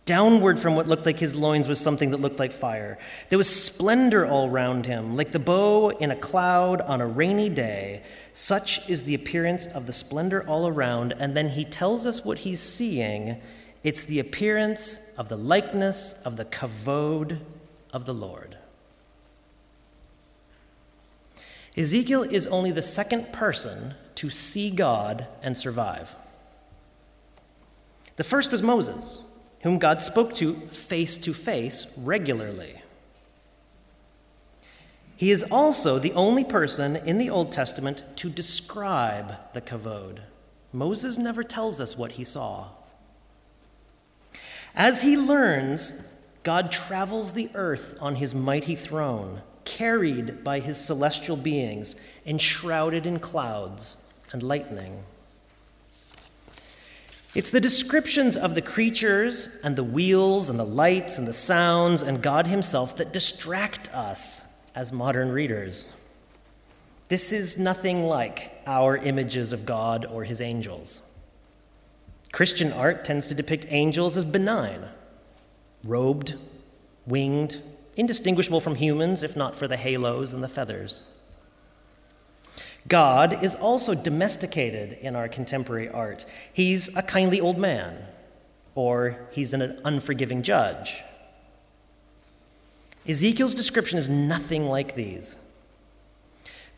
Downward 0.07 0.59
from 0.59 0.75
what 0.75 0.89
looked 0.89 1.05
like 1.05 1.19
his 1.19 1.35
loins 1.35 1.69
was 1.69 1.79
something 1.79 2.13
that 2.13 2.23
looked 2.23 2.39
like 2.39 2.53
fire. 2.53 2.97
There 3.29 3.37
was 3.37 3.55
splendor 3.55 4.25
all 4.25 4.49
round 4.49 4.87
him, 4.87 5.15
like 5.15 5.33
the 5.33 5.39
bow 5.39 5.91
in 5.91 6.11
a 6.11 6.17
cloud 6.17 6.81
on 6.81 7.03
a 7.03 7.07
rainy 7.07 7.51
day. 7.51 8.03
Such 8.33 8.89
is 8.89 9.03
the 9.03 9.15
appearance 9.15 9.67
of 9.67 9.85
the 9.85 9.93
splendor 9.93 10.43
all 10.49 10.67
around. 10.67 11.13
And 11.19 11.37
then 11.37 11.51
he 11.51 11.67
tells 11.67 12.07
us 12.07 12.25
what 12.25 12.39
he's 12.39 12.61
seeing 12.61 13.43
it's 13.83 14.03
the 14.05 14.19
appearance 14.19 15.13
of 15.17 15.29
the 15.29 15.37
likeness 15.37 16.21
of 16.23 16.37
the 16.37 16.45
kavod 16.45 17.39
of 17.93 18.05
the 18.05 18.15
Lord. 18.15 18.57
Ezekiel 21.77 22.23
is 22.23 22.47
only 22.49 22.73
the 22.73 22.83
second 22.83 23.33
person 23.33 23.95
to 24.17 24.31
see 24.31 24.71
God 24.71 25.27
and 25.43 25.57
survive. 25.57 26.15
The 28.17 28.25
first 28.25 28.51
was 28.51 28.63
Moses 28.63 29.23
whom 29.63 29.79
God 29.79 30.03
spoke 30.03 30.35
to 30.35 30.55
face 30.71 31.19
to 31.19 31.35
face 31.35 31.97
regularly. 31.99 32.81
He 35.17 35.33
is 35.33 35.45
also 35.51 35.99
the 35.99 36.13
only 36.13 36.45
person 36.45 36.97
in 36.97 37.19
the 37.19 37.31
Old 37.31 37.51
Testament 37.51 38.05
to 38.17 38.31
describe 38.31 39.35
the 39.53 39.61
kavod. 39.61 40.21
Moses 40.73 41.19
never 41.19 41.43
tells 41.43 41.81
us 41.81 41.97
what 41.97 42.13
he 42.13 42.25
saw. 42.25 42.69
As 44.79 45.03
he 45.03 45.17
learns, 45.17 46.01
God 46.45 46.71
travels 46.71 47.33
the 47.33 47.51
earth 47.55 47.99
on 48.01 48.15
his 48.15 48.33
mighty 48.33 48.77
throne, 48.77 49.43
carried 49.65 50.45
by 50.45 50.61
his 50.61 50.79
celestial 50.81 51.37
beings, 51.37 51.97
enshrouded 52.25 53.05
in 53.05 53.19
clouds 53.19 53.97
and 54.31 54.41
lightning. 54.41 55.03
It's 57.35 57.51
the 57.51 57.61
descriptions 57.61 58.37
of 58.37 58.55
the 58.55 58.63
creatures 58.63 59.59
and 59.65 59.75
the 59.75 59.83
wheels 59.83 60.49
and 60.49 60.59
the 60.59 60.65
lights 60.65 61.19
and 61.19 61.27
the 61.27 61.33
sounds 61.33 62.03
and 62.03 62.23
God 62.23 62.47
Himself 62.47 62.97
that 62.99 63.13
distract 63.13 63.93
us 63.93 64.47
as 64.77 64.93
modern 64.93 65.31
readers. 65.31 65.93
This 67.09 67.33
is 67.33 67.59
nothing 67.59 68.05
like 68.05 68.53
our 68.67 68.97
images 68.97 69.53
of 69.53 69.67
God 69.67 70.07
or 70.07 70.23
His 70.25 70.41
angels. 70.41 71.03
Christian 72.33 72.73
art 72.73 73.05
tends 73.05 73.29
to 73.29 73.35
depict 73.35 73.67
angels 73.69 74.17
as 74.17 74.25
benign, 74.25 74.85
robed, 75.83 76.35
winged, 77.07 77.61
indistinguishable 77.97 78.61
from 78.61 78.75
humans, 78.77 79.23
if 79.23 79.35
not 79.35 79.57
for 79.57 79.67
the 79.67 79.77
halos 79.77 80.33
and 80.33 80.43
the 80.43 80.49
feathers. 80.49 81.03
God 82.87 83.43
is 83.43 83.55
also 83.55 83.95
domesticated 83.95 84.99
in 85.01 85.17
our 85.17 85.29
contemporary 85.29 85.89
art. 85.89 86.25
He's 86.53 86.95
a 86.97 87.03
kindly 87.03 87.41
old 87.41 87.59
man, 87.59 87.99
or 88.75 89.29
he's 89.33 89.53
an 89.53 89.81
unforgiving 89.85 90.43
judge. 90.43 91.03
Ezekiel's 93.07 93.55
description 93.55 93.99
is 93.99 94.09
nothing 94.09 94.67
like 94.67 94.95
these. 94.95 95.37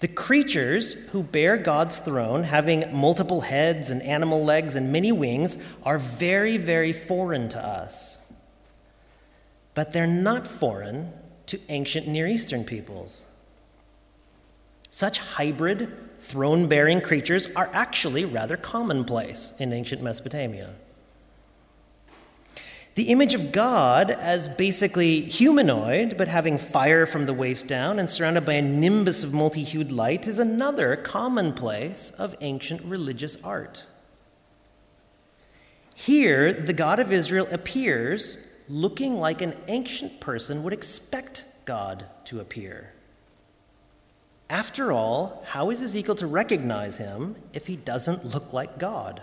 The 0.01 0.09
creatures 0.09 0.95
who 1.11 1.23
bear 1.23 1.59
God's 1.59 1.99
throne, 1.99 2.43
having 2.43 2.95
multiple 2.95 3.43
heads 3.43 3.91
and 3.91 4.03
animal 4.03 4.43
legs 4.43 4.75
and 4.75 4.91
many 4.91 5.13
wings, 5.13 5.63
are 5.83 5.99
very, 5.99 6.57
very 6.57 6.93
foreign 6.93 7.51
to 7.51 7.65
us. 7.65 8.27
But 9.75 9.93
they're 9.93 10.07
not 10.07 10.47
foreign 10.47 11.13
to 11.47 11.61
ancient 11.69 12.09
Near 12.09 12.27
Eastern 12.27 12.65
peoples. 12.65 13.25
Such 14.91 15.19
hybrid, 15.19 15.93
throne 16.19 16.67
bearing 16.67 17.01
creatures 17.01 17.47
are 17.55 17.71
actually 17.73 18.25
rather 18.25 18.57
commonplace 18.57 19.55
in 19.61 19.73
ancient 19.73 20.03
Mesopotamia. 20.03 20.71
The 22.95 23.05
image 23.05 23.35
of 23.35 23.53
God 23.53 24.11
as 24.11 24.49
basically 24.49 25.21
humanoid, 25.21 26.17
but 26.19 26.29
having 26.29 26.59
fire 26.59 27.07
from 27.07 27.27
the 27.27 27.33
waist 27.33 27.69
down 27.69 27.99
and 27.99 28.11
surrounded 28.11 28.45
by 28.45 28.55
a 28.55 28.63
nimbus 28.63 29.23
of 29.23 29.33
multi 29.33 29.63
hued 29.63 29.93
light, 29.93 30.27
is 30.27 30.39
another 30.39 30.97
commonplace 30.97 32.11
of 32.13 32.37
ancient 32.41 32.83
religious 32.83 33.43
art. 33.45 33.87
Here, 35.95 36.53
the 36.53 36.73
God 36.73 36.99
of 36.99 37.13
Israel 37.13 37.47
appears 37.53 38.39
looking 38.69 39.17
like 39.17 39.43
an 39.43 39.55
ancient 39.69 40.21
person 40.21 40.63
would 40.63 40.73
expect 40.73 41.45
God 41.67 42.07
to 42.25 42.41
appear. 42.41 42.93
After 44.49 44.91
all, 44.91 45.45
how 45.47 45.71
is 45.71 45.83
Ezekiel 45.83 46.17
to 46.17 46.27
recognize 46.27 46.97
him 46.97 47.37
if 47.53 47.67
he 47.67 47.77
doesn't 47.77 48.25
look 48.25 48.53
like 48.53 48.79
God? 48.79 49.23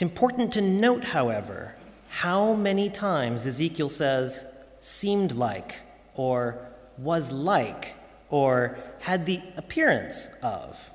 It's 0.00 0.10
important 0.10 0.54
to 0.54 0.62
note, 0.62 1.04
however, 1.04 1.74
how 2.08 2.54
many 2.54 2.88
times 2.88 3.46
Ezekiel 3.46 3.90
says, 3.90 4.50
seemed 4.80 5.32
like, 5.32 5.74
or 6.14 6.56
was 6.96 7.30
like, 7.30 7.96
or 8.30 8.78
had 9.00 9.26
the 9.26 9.42
appearance 9.58 10.26
of. 10.42 10.90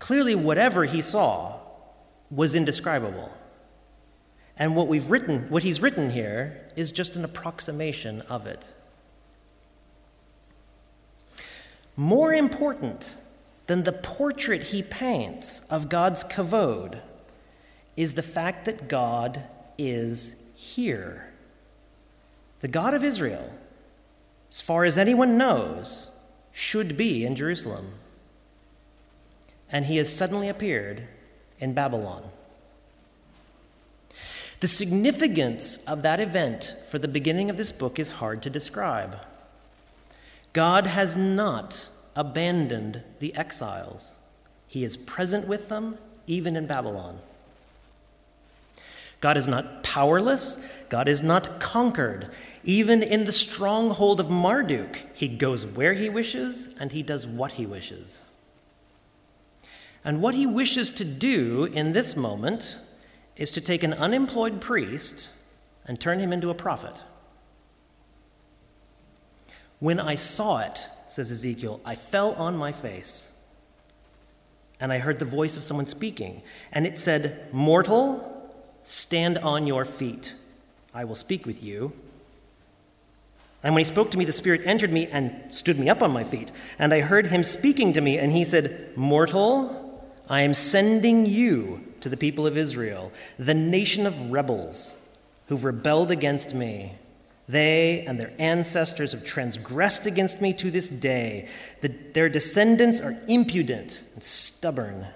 Clearly, 0.00 0.34
whatever 0.34 0.84
he 0.86 1.00
saw 1.00 1.60
was 2.32 2.56
indescribable. 2.56 3.32
And 4.56 4.74
what 4.74 4.88
we've 4.88 5.08
written, 5.08 5.48
what 5.48 5.62
he's 5.62 5.80
written 5.80 6.10
here, 6.10 6.68
is 6.74 6.90
just 6.90 7.14
an 7.14 7.24
approximation 7.24 8.22
of 8.22 8.48
it. 8.48 8.68
More 11.94 12.34
important 12.34 13.16
than 13.68 13.84
the 13.84 13.92
portrait 13.92 14.62
he 14.62 14.82
paints 14.82 15.60
of 15.70 15.88
God's 15.88 16.24
kavod 16.24 16.98
is 17.96 18.14
the 18.14 18.22
fact 18.22 18.64
that 18.64 18.88
God 18.88 19.42
is 19.78 20.42
here. 20.54 21.32
The 22.60 22.68
God 22.68 22.94
of 22.94 23.04
Israel, 23.04 23.50
as 24.50 24.60
far 24.60 24.84
as 24.84 24.96
anyone 24.96 25.36
knows, 25.36 26.10
should 26.52 26.96
be 26.96 27.24
in 27.24 27.36
Jerusalem. 27.36 27.92
And 29.70 29.86
he 29.86 29.96
has 29.96 30.14
suddenly 30.14 30.48
appeared 30.48 31.02
in 31.58 31.74
Babylon. 31.74 32.22
The 34.60 34.68
significance 34.68 35.82
of 35.86 36.02
that 36.02 36.20
event 36.20 36.76
for 36.88 36.98
the 36.98 37.08
beginning 37.08 37.50
of 37.50 37.56
this 37.56 37.72
book 37.72 37.98
is 37.98 38.08
hard 38.08 38.42
to 38.42 38.50
describe. 38.50 39.18
God 40.52 40.86
has 40.86 41.16
not 41.16 41.88
abandoned 42.14 43.02
the 43.18 43.34
exiles, 43.34 44.18
He 44.68 44.84
is 44.84 44.96
present 44.96 45.48
with 45.48 45.68
them, 45.68 45.98
even 46.26 46.54
in 46.56 46.66
Babylon. 46.66 47.18
God 49.22 49.36
is 49.38 49.46
not 49.46 49.84
powerless. 49.84 50.58
God 50.88 51.06
is 51.06 51.22
not 51.22 51.60
conquered. 51.60 52.28
Even 52.64 53.04
in 53.04 53.24
the 53.24 53.32
stronghold 53.32 54.18
of 54.18 54.28
Marduk, 54.28 54.98
he 55.14 55.28
goes 55.28 55.64
where 55.64 55.94
he 55.94 56.10
wishes 56.10 56.74
and 56.80 56.90
he 56.90 57.04
does 57.04 57.24
what 57.24 57.52
he 57.52 57.64
wishes. 57.64 58.20
And 60.04 60.20
what 60.20 60.34
he 60.34 60.44
wishes 60.44 60.90
to 60.90 61.04
do 61.04 61.66
in 61.72 61.92
this 61.92 62.16
moment 62.16 62.76
is 63.36 63.52
to 63.52 63.60
take 63.60 63.84
an 63.84 63.94
unemployed 63.94 64.60
priest 64.60 65.28
and 65.86 66.00
turn 66.00 66.18
him 66.18 66.32
into 66.32 66.50
a 66.50 66.54
prophet. 66.54 67.00
When 69.78 70.00
I 70.00 70.16
saw 70.16 70.58
it, 70.58 70.84
says 71.06 71.30
Ezekiel, 71.30 71.80
I 71.84 71.94
fell 71.94 72.32
on 72.32 72.56
my 72.56 72.72
face. 72.72 73.30
And 74.80 74.92
I 74.92 74.98
heard 74.98 75.20
the 75.20 75.24
voice 75.24 75.56
of 75.56 75.62
someone 75.62 75.86
speaking. 75.86 76.42
And 76.72 76.88
it 76.88 76.98
said, 76.98 77.52
Mortal, 77.52 78.31
stand 78.84 79.38
on 79.38 79.66
your 79.66 79.84
feet. 79.84 80.34
I 80.94 81.04
will 81.04 81.14
speak 81.14 81.46
with 81.46 81.62
you. 81.62 81.92
And 83.62 83.74
when 83.74 83.80
he 83.80 83.84
spoke 83.84 84.10
to 84.10 84.18
me, 84.18 84.24
the 84.24 84.32
Spirit 84.32 84.62
entered 84.64 84.92
me 84.92 85.06
and 85.06 85.54
stood 85.54 85.78
me 85.78 85.88
up 85.88 86.02
on 86.02 86.10
my 86.10 86.24
feet. 86.24 86.50
And 86.78 86.92
I 86.92 87.00
heard 87.00 87.28
him 87.28 87.44
speaking 87.44 87.92
to 87.92 88.00
me, 88.00 88.18
and 88.18 88.32
he 88.32 88.44
said, 88.44 88.90
Mortal, 88.96 90.10
I 90.28 90.40
am 90.40 90.54
sending 90.54 91.26
you 91.26 91.84
to 92.00 92.08
the 92.08 92.16
people 92.16 92.46
of 92.46 92.56
Israel, 92.56 93.12
the 93.38 93.54
nation 93.54 94.06
of 94.06 94.32
rebels 94.32 95.00
who've 95.46 95.64
rebelled 95.64 96.10
against 96.10 96.54
me. 96.54 96.94
They 97.48 98.04
and 98.06 98.18
their 98.18 98.32
ancestors 98.38 99.12
have 99.12 99.24
transgressed 99.24 100.06
against 100.06 100.40
me 100.40 100.52
to 100.54 100.70
this 100.70 100.88
day. 100.88 101.48
The, 101.80 101.88
their 101.88 102.28
descendants 102.28 103.00
are 103.00 103.16
impudent 103.28 104.02
and 104.14 104.24
stubborn. 104.24 105.06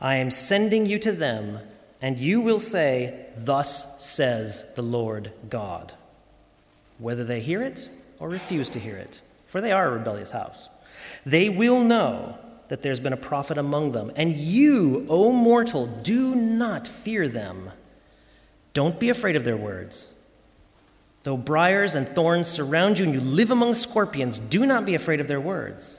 I 0.00 0.16
am 0.16 0.30
sending 0.30 0.86
you 0.86 0.98
to 1.00 1.12
them, 1.12 1.60
and 2.02 2.18
you 2.18 2.40
will 2.40 2.60
say, 2.60 3.26
Thus 3.36 4.04
says 4.04 4.74
the 4.74 4.82
Lord 4.82 5.32
God, 5.48 5.94
whether 6.98 7.24
they 7.24 7.40
hear 7.40 7.62
it 7.62 7.88
or 8.18 8.28
refuse 8.28 8.68
to 8.70 8.78
hear 8.78 8.96
it, 8.96 9.22
for 9.46 9.60
they 9.60 9.72
are 9.72 9.88
a 9.88 9.98
rebellious 9.98 10.32
house. 10.32 10.68
They 11.24 11.48
will 11.48 11.82
know 11.82 12.36
that 12.68 12.82
there's 12.82 13.00
been 13.00 13.12
a 13.12 13.18
prophet 13.18 13.58
among 13.58 13.92
them. 13.92 14.12
And 14.16 14.32
you, 14.32 15.06
O 15.08 15.32
mortal, 15.32 15.86
do 15.86 16.34
not 16.34 16.88
fear 16.88 17.28
them. 17.28 17.70
Don't 18.74 18.98
be 18.98 19.08
afraid 19.08 19.36
of 19.36 19.44
their 19.44 19.56
words 19.56 20.18
Though 21.24 21.36
briars 21.36 21.94
and 21.94 22.08
thorns 22.08 22.48
surround 22.48 22.98
you 22.98 23.04
and 23.04 23.14
you 23.14 23.20
live 23.20 23.50
among 23.50 23.74
scorpions, 23.74 24.38
do 24.38 24.66
not 24.66 24.84
be 24.84 24.94
afraid 24.94 25.20
of 25.20 25.28
their 25.28 25.40
words. 25.40 25.98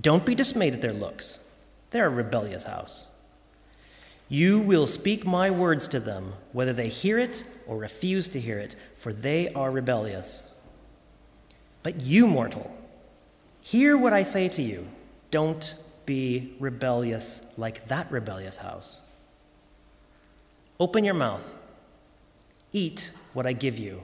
Don't 0.00 0.24
be 0.24 0.34
dismayed 0.34 0.74
at 0.74 0.80
their 0.80 0.92
looks. 0.92 1.44
They're 1.90 2.06
a 2.06 2.10
rebellious 2.10 2.64
house. 2.64 3.06
You 4.34 4.58
will 4.58 4.88
speak 4.88 5.24
my 5.24 5.48
words 5.52 5.86
to 5.86 6.00
them, 6.00 6.32
whether 6.50 6.72
they 6.72 6.88
hear 6.88 7.20
it 7.20 7.44
or 7.68 7.78
refuse 7.78 8.28
to 8.30 8.40
hear 8.40 8.58
it, 8.58 8.74
for 8.96 9.12
they 9.12 9.52
are 9.52 9.70
rebellious. 9.70 10.52
But 11.84 12.00
you, 12.00 12.26
mortal, 12.26 12.76
hear 13.60 13.96
what 13.96 14.12
I 14.12 14.24
say 14.24 14.48
to 14.48 14.60
you. 14.60 14.88
Don't 15.30 15.76
be 16.04 16.56
rebellious 16.58 17.46
like 17.56 17.86
that 17.86 18.10
rebellious 18.10 18.56
house. 18.56 19.02
Open 20.80 21.04
your 21.04 21.14
mouth, 21.14 21.56
eat 22.72 23.12
what 23.34 23.46
I 23.46 23.52
give 23.52 23.78
you. 23.78 24.02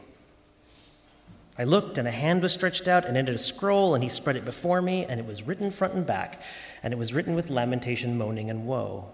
I 1.58 1.64
looked, 1.64 1.98
and 1.98 2.06
a 2.06 2.12
hand 2.12 2.40
was 2.40 2.52
stretched 2.52 2.86
out, 2.86 3.04
and 3.04 3.16
entered 3.16 3.34
a 3.34 3.38
scroll, 3.38 3.96
and 3.96 4.04
he 4.04 4.08
spread 4.08 4.36
it 4.36 4.44
before 4.44 4.80
me, 4.80 5.04
and 5.06 5.18
it 5.18 5.26
was 5.26 5.48
written 5.48 5.72
front 5.72 5.94
and 5.94 6.06
back, 6.06 6.40
and 6.84 6.92
it 6.92 6.98
was 6.98 7.12
written 7.12 7.34
with 7.34 7.50
lamentation, 7.50 8.16
moaning, 8.16 8.48
and 8.48 8.64
woe. 8.64 9.10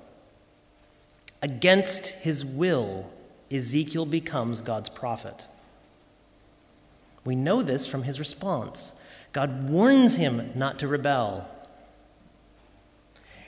Against 1.46 2.08
his 2.08 2.44
will, 2.44 3.08
Ezekiel 3.52 4.04
becomes 4.04 4.62
God's 4.62 4.88
prophet. 4.88 5.46
We 7.24 7.36
know 7.36 7.62
this 7.62 7.86
from 7.86 8.02
his 8.02 8.18
response. 8.18 9.00
God 9.32 9.70
warns 9.70 10.16
him 10.16 10.50
not 10.56 10.80
to 10.80 10.88
rebel. 10.88 11.48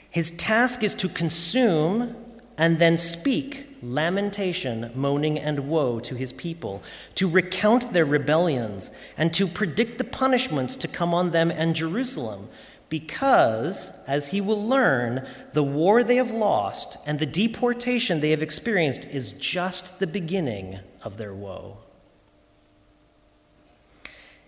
His 0.09 0.31
task 0.31 0.81
is 0.81 0.95
to 0.95 1.09
consume 1.09 2.15
and 2.57 2.79
then 2.79 2.97
speak 2.97 3.67
lamentation, 3.83 4.91
moaning, 4.95 5.37
and 5.37 5.67
woe 5.67 5.99
to 5.99 6.15
his 6.15 6.31
people, 6.31 6.81
to 7.15 7.29
recount 7.29 7.91
their 7.91 8.05
rebellions, 8.05 8.91
and 9.17 9.33
to 9.33 9.45
predict 9.45 9.97
the 9.97 10.05
punishments 10.05 10.77
to 10.77 10.87
come 10.87 11.13
on 11.13 11.31
them 11.31 11.51
and 11.51 11.75
Jerusalem, 11.75 12.47
because, 12.89 14.03
as 14.07 14.29
he 14.29 14.41
will 14.41 14.63
learn, 14.65 15.27
the 15.53 15.63
war 15.63 16.03
they 16.03 16.15
have 16.15 16.31
lost 16.31 16.97
and 17.05 17.19
the 17.19 17.25
deportation 17.25 18.19
they 18.19 18.31
have 18.31 18.41
experienced 18.41 19.05
is 19.05 19.31
just 19.33 19.99
the 19.99 20.07
beginning 20.07 20.79
of 21.03 21.17
their 21.17 21.33
woe. 21.33 21.77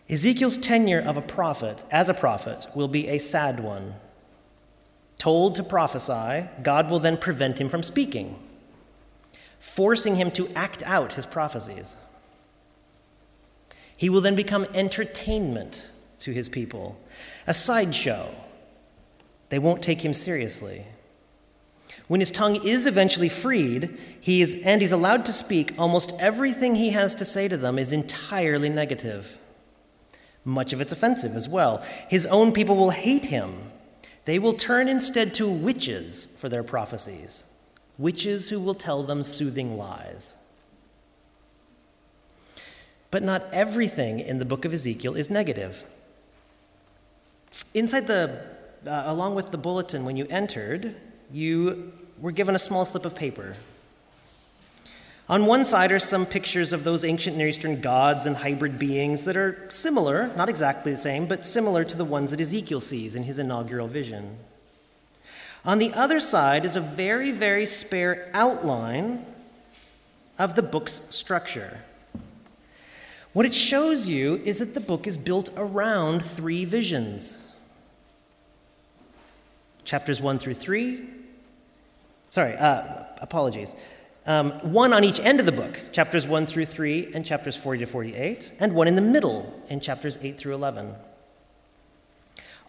Ezekiel's 0.09 0.57
tenure 0.57 0.99
of 0.99 1.15
a 1.15 1.21
prophet, 1.21 1.85
as 1.91 2.09
a 2.09 2.13
prophet, 2.13 2.67
will 2.75 2.87
be 2.87 3.07
a 3.07 3.19
sad 3.19 3.59
one. 3.59 3.93
Told 5.17 5.55
to 5.55 5.63
prophesy, 5.63 6.49
God 6.63 6.89
will 6.89 6.99
then 6.99 7.15
prevent 7.15 7.61
him 7.61 7.69
from 7.69 7.83
speaking, 7.83 8.37
forcing 9.59 10.15
him 10.15 10.31
to 10.31 10.49
act 10.55 10.81
out 10.83 11.13
his 11.13 11.27
prophecies. 11.27 11.95
He 13.95 14.09
will 14.09 14.21
then 14.21 14.35
become 14.35 14.65
entertainment 14.73 15.90
to 16.21 16.31
his 16.31 16.49
people, 16.49 16.99
a 17.47 17.53
sideshow. 17.53 18.29
They 19.49 19.59
won't 19.59 19.83
take 19.83 20.03
him 20.03 20.13
seriously. 20.13 20.85
When 22.07 22.19
his 22.19 22.31
tongue 22.31 22.65
is 22.65 22.85
eventually 22.87 23.29
freed, 23.29 23.97
he 24.19 24.41
is, 24.41 24.61
and 24.63 24.81
he's 24.81 24.91
allowed 24.91 25.25
to 25.25 25.33
speak, 25.33 25.73
almost 25.77 26.13
everything 26.19 26.75
he 26.75 26.91
has 26.91 27.15
to 27.15 27.25
say 27.25 27.47
to 27.47 27.57
them 27.57 27.77
is 27.77 27.91
entirely 27.91 28.69
negative. 28.69 29.37
Much 30.43 30.73
of 30.73 30.81
it's 30.81 30.91
offensive 30.91 31.35
as 31.35 31.47
well. 31.47 31.83
His 32.07 32.25
own 32.25 32.51
people 32.51 32.75
will 32.75 32.89
hate 32.89 33.25
him. 33.25 33.71
They 34.25 34.39
will 34.39 34.53
turn 34.53 34.87
instead 34.87 35.33
to 35.35 35.49
witches 35.49 36.35
for 36.37 36.49
their 36.49 36.63
prophecies, 36.63 37.43
witches 37.97 38.49
who 38.49 38.59
will 38.59 38.75
tell 38.75 39.03
them 39.03 39.23
soothing 39.23 39.77
lies. 39.77 40.33
But 43.09 43.23
not 43.23 43.45
everything 43.51 44.19
in 44.19 44.39
the 44.39 44.45
book 44.45 44.63
of 44.63 44.73
Ezekiel 44.73 45.15
is 45.15 45.29
negative. 45.29 45.83
Inside 47.73 48.07
the, 48.07 48.41
uh, 48.85 49.03
along 49.05 49.35
with 49.35 49.51
the 49.51 49.57
bulletin 49.57 50.05
when 50.05 50.17
you 50.17 50.27
entered, 50.29 50.95
you 51.31 51.93
were 52.19 52.31
given 52.31 52.55
a 52.55 52.59
small 52.59 52.85
slip 52.85 53.05
of 53.05 53.15
paper 53.15 53.55
on 55.31 55.45
one 55.45 55.63
side 55.63 55.93
are 55.93 55.99
some 55.99 56.25
pictures 56.25 56.73
of 56.73 56.83
those 56.83 57.05
ancient 57.05 57.37
Near 57.37 57.47
Eastern 57.47 57.79
gods 57.79 58.25
and 58.25 58.35
hybrid 58.35 58.77
beings 58.77 59.23
that 59.23 59.37
are 59.37 59.65
similar, 59.69 60.29
not 60.35 60.49
exactly 60.49 60.91
the 60.91 60.97
same, 60.97 61.25
but 61.25 61.45
similar 61.45 61.85
to 61.85 61.95
the 61.95 62.03
ones 62.03 62.31
that 62.31 62.41
Ezekiel 62.41 62.81
sees 62.81 63.15
in 63.15 63.23
his 63.23 63.39
inaugural 63.39 63.87
vision. 63.87 64.37
On 65.63 65.79
the 65.79 65.93
other 65.93 66.19
side 66.19 66.65
is 66.65 66.75
a 66.75 66.81
very, 66.81 67.31
very 67.31 67.65
spare 67.65 68.29
outline 68.33 69.25
of 70.37 70.55
the 70.55 70.61
book's 70.61 71.05
structure. 71.15 71.79
What 73.31 73.45
it 73.45 73.53
shows 73.53 74.07
you 74.07 74.35
is 74.43 74.59
that 74.59 74.73
the 74.73 74.81
book 74.81 75.07
is 75.07 75.15
built 75.15 75.49
around 75.55 76.25
three 76.25 76.65
visions 76.65 77.40
chapters 79.85 80.21
1 80.21 80.39
through 80.39 80.53
3. 80.55 81.07
Sorry, 82.29 82.55
uh, 82.55 83.03
apologies 83.19 83.75
um, 84.25 84.51
one 84.71 84.93
on 84.93 85.03
each 85.03 85.19
end 85.19 85.39
of 85.39 85.45
the 85.45 85.51
book, 85.51 85.79
chapters 85.91 86.27
1 86.27 86.45
through 86.45 86.65
3 86.65 87.11
and 87.13 87.25
chapters 87.25 87.55
40 87.55 87.79
to 87.79 87.85
48, 87.85 88.51
and 88.59 88.73
one 88.73 88.87
in 88.87 88.95
the 88.95 89.01
middle 89.01 89.61
in 89.69 89.79
chapters 89.79 90.17
8 90.21 90.37
through 90.37 90.53
11. 90.53 90.93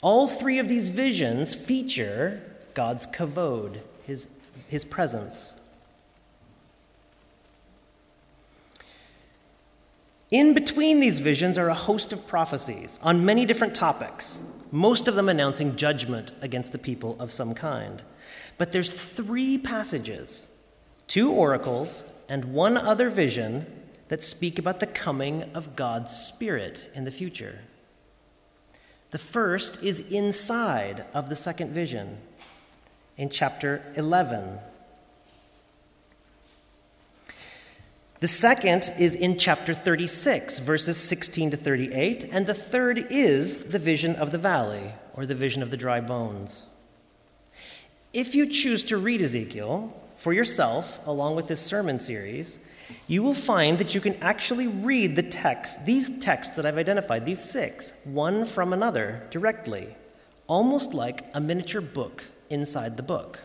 All 0.03 0.27
three 0.27 0.59
of 0.59 0.69
these 0.69 0.89
visions 0.89 1.55
feature 1.55 2.43
God's 2.75 3.07
kavod, 3.07 3.79
his, 4.05 4.29
his 4.67 4.85
presence. 4.85 5.53
In 10.31 10.55
between 10.55 11.01
these 11.01 11.19
visions 11.19 11.59
are 11.59 11.69
a 11.69 11.75
host 11.75 12.15
of 12.15 12.27
prophecies 12.27 12.99
on 13.03 13.27
many 13.27 13.45
different 13.45 13.75
topics, 13.75 14.43
most 14.73 15.07
of 15.07 15.15
them 15.15 15.29
announcing 15.29 15.77
judgment 15.77 16.33
against 16.41 16.73
the 16.73 16.79
people 16.79 17.17
of 17.21 17.31
some 17.31 17.55
kind. 17.55 18.03
But 18.59 18.73
there's 18.73 18.93
three 18.93 19.59
passages 19.59 20.49
two 21.07 21.31
oracles, 21.31 22.11
and 22.29 22.55
one 22.55 22.75
other 22.75 23.11
vision 23.11 23.67
that 24.09 24.25
speak 24.25 24.59
about 24.59 24.81
the 24.81 24.87
coming 24.87 25.43
of 25.55 25.77
God's 25.77 26.11
Spirit 26.11 26.89
in 26.95 27.05
the 27.05 27.11
future. 27.11 27.59
The 29.11 29.19
first 29.19 29.83
is 29.83 30.11
inside 30.11 31.05
of 31.13 31.29
the 31.29 31.37
second 31.37 31.73
vision 31.73 32.17
in 33.19 33.29
chapter 33.29 33.83
11. 33.95 34.59
The 38.23 38.29
second 38.29 38.93
is 39.01 39.17
in 39.17 39.37
chapter 39.37 39.75
36, 39.75 40.61
verses 40.61 40.97
16 40.97 41.51
to 41.51 41.57
38, 41.57 42.29
and 42.31 42.47
the 42.47 42.55
third 42.55 43.09
is 43.11 43.71
the 43.71 43.81
vision 43.81 44.15
of 44.15 44.31
the 44.31 44.39
valley, 44.39 44.93
or 45.15 45.27
the 45.27 45.35
vision 45.35 45.61
of 45.61 45.73
the 45.73 45.77
dry 45.77 46.01
bones. 46.01 46.63
If 48.13 48.37
you 48.37 48.47
choose 48.47 48.85
to 48.85 48.97
read 48.97 49.21
Ezekiel, 49.21 49.93
for 50.19 50.33
yourself, 50.33 51.05
along 51.05 51.35
with 51.35 51.49
this 51.49 51.61
sermon 51.61 51.99
series, 51.99 52.61
you 53.09 53.25
will 53.25 53.35
find 53.35 53.77
that 53.79 53.93
you 53.93 54.01
can 54.01 54.15
actually 54.23 54.69
read 54.69 55.17
the 55.17 55.25
text, 55.25 55.85
these 55.85 56.21
texts 56.21 56.55
that 56.55 56.65
I've 56.65 56.79
identified, 56.79 57.27
these 57.27 57.43
six, 57.43 57.95
one 58.05 58.45
from 58.45 58.73
another 58.73 59.27
directly, 59.33 59.97
almost 60.47 60.95
like 60.95 61.25
a 61.35 61.41
miniature 61.41 61.81
book 61.81 62.23
inside 62.51 62.97
the 62.97 63.03
book. 63.03 63.41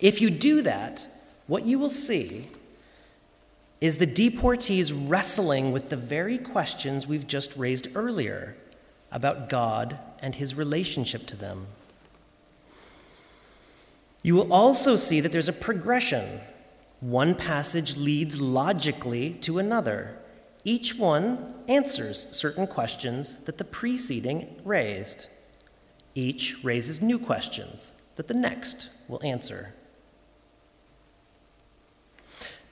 If 0.00 0.20
you 0.20 0.30
do 0.30 0.62
that, 0.62 1.04
what 1.50 1.66
you 1.66 1.80
will 1.80 1.90
see 1.90 2.46
is 3.80 3.96
the 3.96 4.06
deportees 4.06 4.94
wrestling 5.10 5.72
with 5.72 5.88
the 5.88 5.96
very 5.96 6.38
questions 6.38 7.08
we've 7.08 7.26
just 7.26 7.56
raised 7.56 7.88
earlier 7.96 8.54
about 9.10 9.48
God 9.48 9.98
and 10.22 10.32
his 10.32 10.54
relationship 10.54 11.26
to 11.26 11.36
them. 11.36 11.66
You 14.22 14.36
will 14.36 14.52
also 14.52 14.94
see 14.94 15.18
that 15.18 15.32
there's 15.32 15.48
a 15.48 15.52
progression. 15.52 16.40
One 17.00 17.34
passage 17.34 17.96
leads 17.96 18.40
logically 18.40 19.30
to 19.40 19.58
another. 19.58 20.16
Each 20.62 20.94
one 20.94 21.52
answers 21.66 22.28
certain 22.30 22.68
questions 22.68 23.42
that 23.46 23.58
the 23.58 23.64
preceding 23.64 24.54
raised. 24.64 25.26
Each 26.14 26.62
raises 26.62 27.02
new 27.02 27.18
questions 27.18 27.90
that 28.14 28.28
the 28.28 28.34
next 28.34 28.90
will 29.08 29.20
answer. 29.24 29.74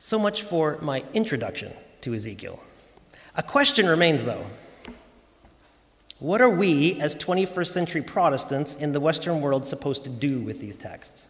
So 0.01 0.17
much 0.17 0.43
for 0.43 0.79
my 0.81 1.05
introduction 1.13 1.73
to 2.03 2.15
Ezekiel. 2.15 2.61
A 3.35 3.43
question 3.43 3.87
remains, 3.87 4.23
though. 4.23 4.47
What 6.21 6.41
are 6.41 6.51
we, 6.51 7.01
as 7.01 7.17
21st 7.17 7.67
century 7.67 8.03
Protestants 8.03 8.77
in 8.77 8.93
the 8.93 9.01
Western 9.01 9.41
world, 9.41 9.67
supposed 9.67 10.05
to 10.05 10.11
do 10.11 10.39
with 10.39 10.61
these 10.61 10.77
texts? 10.77 11.27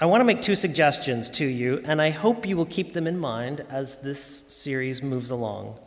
I 0.00 0.06
want 0.06 0.20
to 0.20 0.24
make 0.24 0.42
two 0.42 0.56
suggestions 0.56 1.30
to 1.30 1.44
you, 1.44 1.80
and 1.84 2.02
I 2.02 2.10
hope 2.10 2.44
you 2.44 2.56
will 2.56 2.66
keep 2.66 2.92
them 2.92 3.06
in 3.06 3.16
mind 3.16 3.64
as 3.70 4.02
this 4.02 4.20
series 4.20 5.00
moves 5.00 5.30
along. 5.30 5.78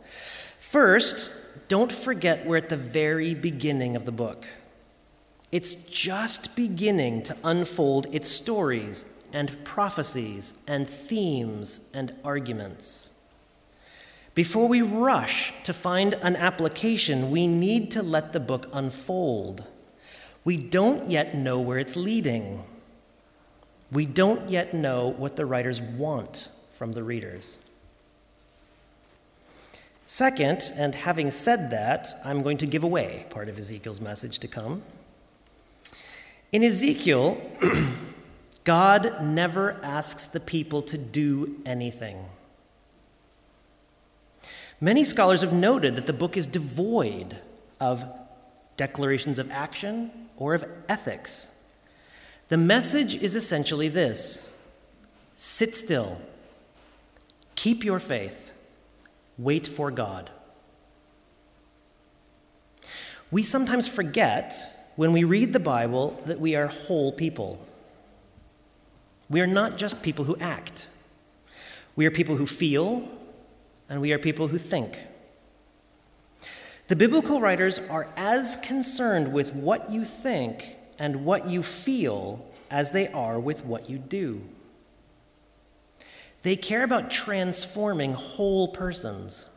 First, 0.58 1.68
don't 1.68 1.92
forget 1.92 2.46
we're 2.46 2.56
at 2.56 2.70
the 2.70 2.76
very 2.78 3.34
beginning 3.34 3.94
of 3.94 4.06
the 4.06 4.12
book. 4.12 4.46
It's 5.50 5.74
just 5.74 6.56
beginning 6.56 7.24
to 7.24 7.36
unfold 7.44 8.06
its 8.10 8.28
stories 8.28 9.04
and 9.32 9.64
prophecies 9.64 10.60
and 10.66 10.88
themes 10.88 11.88
and 11.94 12.12
arguments. 12.24 13.10
Before 14.34 14.68
we 14.68 14.82
rush 14.82 15.52
to 15.64 15.74
find 15.74 16.14
an 16.14 16.36
application, 16.36 17.30
we 17.30 17.46
need 17.46 17.90
to 17.92 18.02
let 18.02 18.32
the 18.32 18.40
book 18.40 18.68
unfold. 18.72 19.64
We 20.44 20.56
don't 20.56 21.10
yet 21.10 21.34
know 21.34 21.60
where 21.60 21.78
it's 21.78 21.96
leading. 21.96 22.62
We 23.90 24.06
don't 24.06 24.48
yet 24.48 24.74
know 24.74 25.08
what 25.08 25.36
the 25.36 25.44
writers 25.44 25.80
want 25.80 26.48
from 26.74 26.92
the 26.92 27.02
readers. 27.02 27.58
Second, 30.06 30.72
and 30.76 30.94
having 30.94 31.30
said 31.30 31.70
that, 31.70 32.08
I'm 32.24 32.42
going 32.42 32.58
to 32.58 32.66
give 32.66 32.82
away 32.82 33.26
part 33.28 33.48
of 33.48 33.58
Ezekiel's 33.58 34.00
message 34.00 34.38
to 34.38 34.48
come. 34.48 34.82
In 36.50 36.62
Ezekiel, 36.62 37.38
God 38.68 39.22
never 39.22 39.80
asks 39.82 40.26
the 40.26 40.40
people 40.40 40.82
to 40.82 40.98
do 40.98 41.56
anything. 41.64 42.22
Many 44.78 45.04
scholars 45.04 45.40
have 45.40 45.54
noted 45.54 45.96
that 45.96 46.06
the 46.06 46.12
book 46.12 46.36
is 46.36 46.44
devoid 46.44 47.38
of 47.80 48.04
declarations 48.76 49.38
of 49.38 49.50
action 49.50 50.10
or 50.36 50.52
of 50.52 50.66
ethics. 50.86 51.48
The 52.50 52.58
message 52.58 53.14
is 53.14 53.34
essentially 53.34 53.88
this 53.88 54.54
sit 55.34 55.74
still, 55.74 56.20
Keep 57.54 57.84
your 57.84 57.98
faith. 57.98 58.52
Wait 59.38 59.66
for 59.66 59.90
God. 59.90 60.28
We 63.30 63.42
sometimes 63.42 63.88
forget 63.88 64.54
when 64.96 65.14
we 65.14 65.24
read 65.24 65.54
the 65.54 65.58
Bible 65.58 66.22
that 66.26 66.38
we 66.38 66.54
are 66.54 66.66
whole 66.66 67.12
people. 67.12 67.64
We 69.30 69.40
are 69.40 69.46
not 69.46 69.76
just 69.76 70.02
people 70.02 70.24
who 70.24 70.36
act, 70.38 70.86
we 71.96 72.06
are 72.06 72.10
people 72.10 72.36
who 72.36 72.46
feel, 72.46 73.08
and 73.88 74.00
we 74.00 74.12
are 74.12 74.18
people 74.18 74.48
who 74.48 74.58
think. 74.58 74.98
The 76.88 76.96
biblical 76.96 77.40
writers 77.40 77.78
are 77.78 78.08
as 78.16 78.56
concerned 78.56 79.32
with 79.32 79.54
what 79.54 79.90
you 79.90 80.04
think 80.04 80.76
and 80.98 81.24
what 81.24 81.48
you 81.48 81.62
feel 81.62 82.44
as 82.70 82.90
they 82.90 83.08
are 83.08 83.38
with 83.38 83.64
what 83.64 83.90
you 83.90 83.98
do. 83.98 84.42
They 86.42 86.56
care 86.56 86.82
about 86.82 87.10
transforming 87.10 88.14
whole 88.14 88.68
persons. 88.68 89.48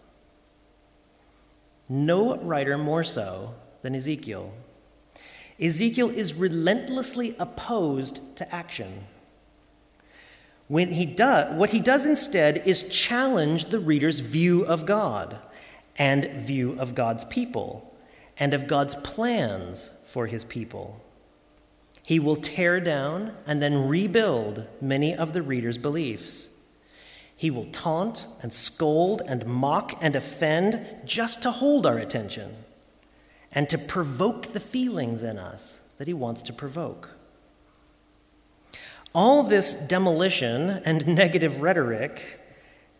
No 1.87 2.37
writer 2.37 2.77
more 2.77 3.03
so 3.03 3.53
than 3.81 3.95
Ezekiel. 3.95 4.51
Ezekiel 5.59 6.09
is 6.09 6.33
relentlessly 6.33 7.35
opposed 7.37 8.35
to 8.37 8.55
action. 8.55 9.05
When 10.71 10.93
he 10.93 11.05
does, 11.05 11.53
what 11.57 11.71
he 11.71 11.81
does 11.81 12.05
instead 12.05 12.65
is 12.65 12.87
challenge 12.87 13.65
the 13.65 13.79
reader's 13.79 14.21
view 14.21 14.63
of 14.63 14.85
God 14.85 15.37
and 15.97 16.23
view 16.43 16.79
of 16.79 16.95
God's 16.95 17.25
people 17.25 17.93
and 18.37 18.53
of 18.53 18.67
God's 18.67 18.95
plans 18.95 19.91
for 20.07 20.27
his 20.27 20.45
people. 20.45 21.01
He 22.03 22.21
will 22.21 22.37
tear 22.37 22.79
down 22.79 23.35
and 23.45 23.61
then 23.61 23.89
rebuild 23.89 24.65
many 24.79 25.13
of 25.13 25.33
the 25.33 25.41
reader's 25.41 25.77
beliefs. 25.77 26.51
He 27.35 27.51
will 27.51 27.65
taunt 27.73 28.25
and 28.41 28.53
scold 28.53 29.23
and 29.27 29.45
mock 29.45 29.97
and 29.99 30.15
offend 30.15 31.01
just 31.03 31.43
to 31.43 31.51
hold 31.51 31.85
our 31.85 31.97
attention 31.97 32.55
and 33.51 33.67
to 33.67 33.77
provoke 33.77 34.47
the 34.47 34.61
feelings 34.61 35.21
in 35.21 35.37
us 35.37 35.81
that 35.97 36.07
he 36.07 36.13
wants 36.13 36.41
to 36.43 36.53
provoke. 36.53 37.17
All 39.13 39.43
this 39.43 39.73
demolition 39.73 40.81
and 40.85 41.05
negative 41.15 41.61
rhetoric 41.61 42.39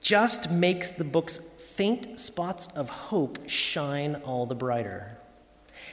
just 0.01 0.51
makes 0.51 0.89
the 0.89 1.03
book's 1.03 1.37
faint 1.37 2.19
spots 2.19 2.67
of 2.75 2.89
hope 2.89 3.47
shine 3.47 4.15
all 4.25 4.45
the 4.45 4.55
brighter. 4.55 5.17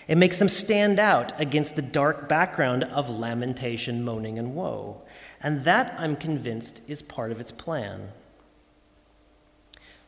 It 0.08 0.18
makes 0.18 0.38
them 0.38 0.48
stand 0.48 0.98
out 0.98 1.38
against 1.40 1.76
the 1.76 1.82
dark 1.82 2.28
background 2.28 2.84
of 2.84 3.08
lamentation, 3.08 4.04
moaning, 4.04 4.38
and 4.38 4.54
woe. 4.54 5.02
And 5.40 5.64
that, 5.64 5.94
I'm 5.98 6.16
convinced, 6.16 6.82
is 6.88 7.00
part 7.00 7.30
of 7.30 7.40
its 7.40 7.52
plan. 7.52 8.08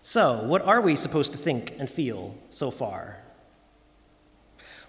So, 0.03 0.45
what 0.45 0.63
are 0.63 0.81
we 0.81 0.97
supposed 0.97 1.33
to 1.33 1.39
think 1.39 1.75
and 1.79 1.89
feel 1.89 2.35
so 2.49 2.71
far? 2.71 3.19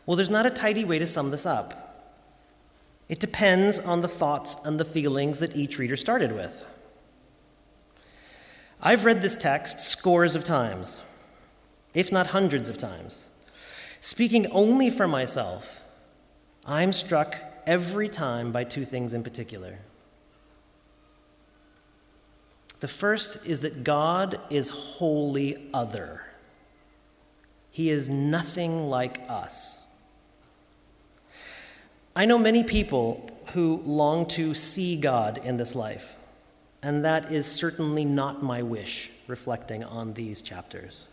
Well, 0.05 0.15
there's 0.15 0.29
not 0.29 0.45
a 0.45 0.49
tidy 0.49 0.85
way 0.85 0.99
to 0.99 1.07
sum 1.07 1.29
this 1.29 1.45
up. 1.45 1.90
It 3.11 3.19
depends 3.19 3.77
on 3.77 3.99
the 3.99 4.07
thoughts 4.07 4.63
and 4.63 4.79
the 4.79 4.85
feelings 4.85 5.39
that 5.39 5.53
each 5.53 5.77
reader 5.77 5.97
started 5.97 6.31
with. 6.31 6.65
I've 8.81 9.03
read 9.03 9.21
this 9.21 9.35
text 9.35 9.79
scores 9.79 10.33
of 10.33 10.45
times, 10.45 10.97
if 11.93 12.09
not 12.09 12.27
hundreds 12.27 12.69
of 12.69 12.77
times. 12.77 13.25
Speaking 13.99 14.47
only 14.47 14.89
for 14.89 15.09
myself, 15.09 15.81
I'm 16.65 16.93
struck 16.93 17.35
every 17.67 18.07
time 18.07 18.53
by 18.53 18.63
two 18.63 18.85
things 18.85 19.13
in 19.13 19.23
particular. 19.23 19.79
The 22.79 22.87
first 22.87 23.45
is 23.45 23.59
that 23.59 23.83
God 23.83 24.39
is 24.49 24.69
wholly 24.69 25.67
other. 25.73 26.23
He 27.71 27.89
is 27.89 28.07
nothing 28.07 28.87
like 28.87 29.19
us. 29.27 29.80
I 32.15 32.25
know 32.25 32.37
many 32.37 32.63
people 32.63 33.29
who 33.53 33.81
long 33.85 34.25
to 34.27 34.53
see 34.53 34.99
God 34.99 35.39
in 35.43 35.57
this 35.57 35.75
life, 35.75 36.15
and 36.83 37.05
that 37.05 37.31
is 37.31 37.45
certainly 37.45 38.03
not 38.03 38.43
my 38.43 38.61
wish, 38.61 39.11
reflecting 39.27 39.83
on 39.83 40.13
these 40.13 40.41
chapters. 40.41 41.05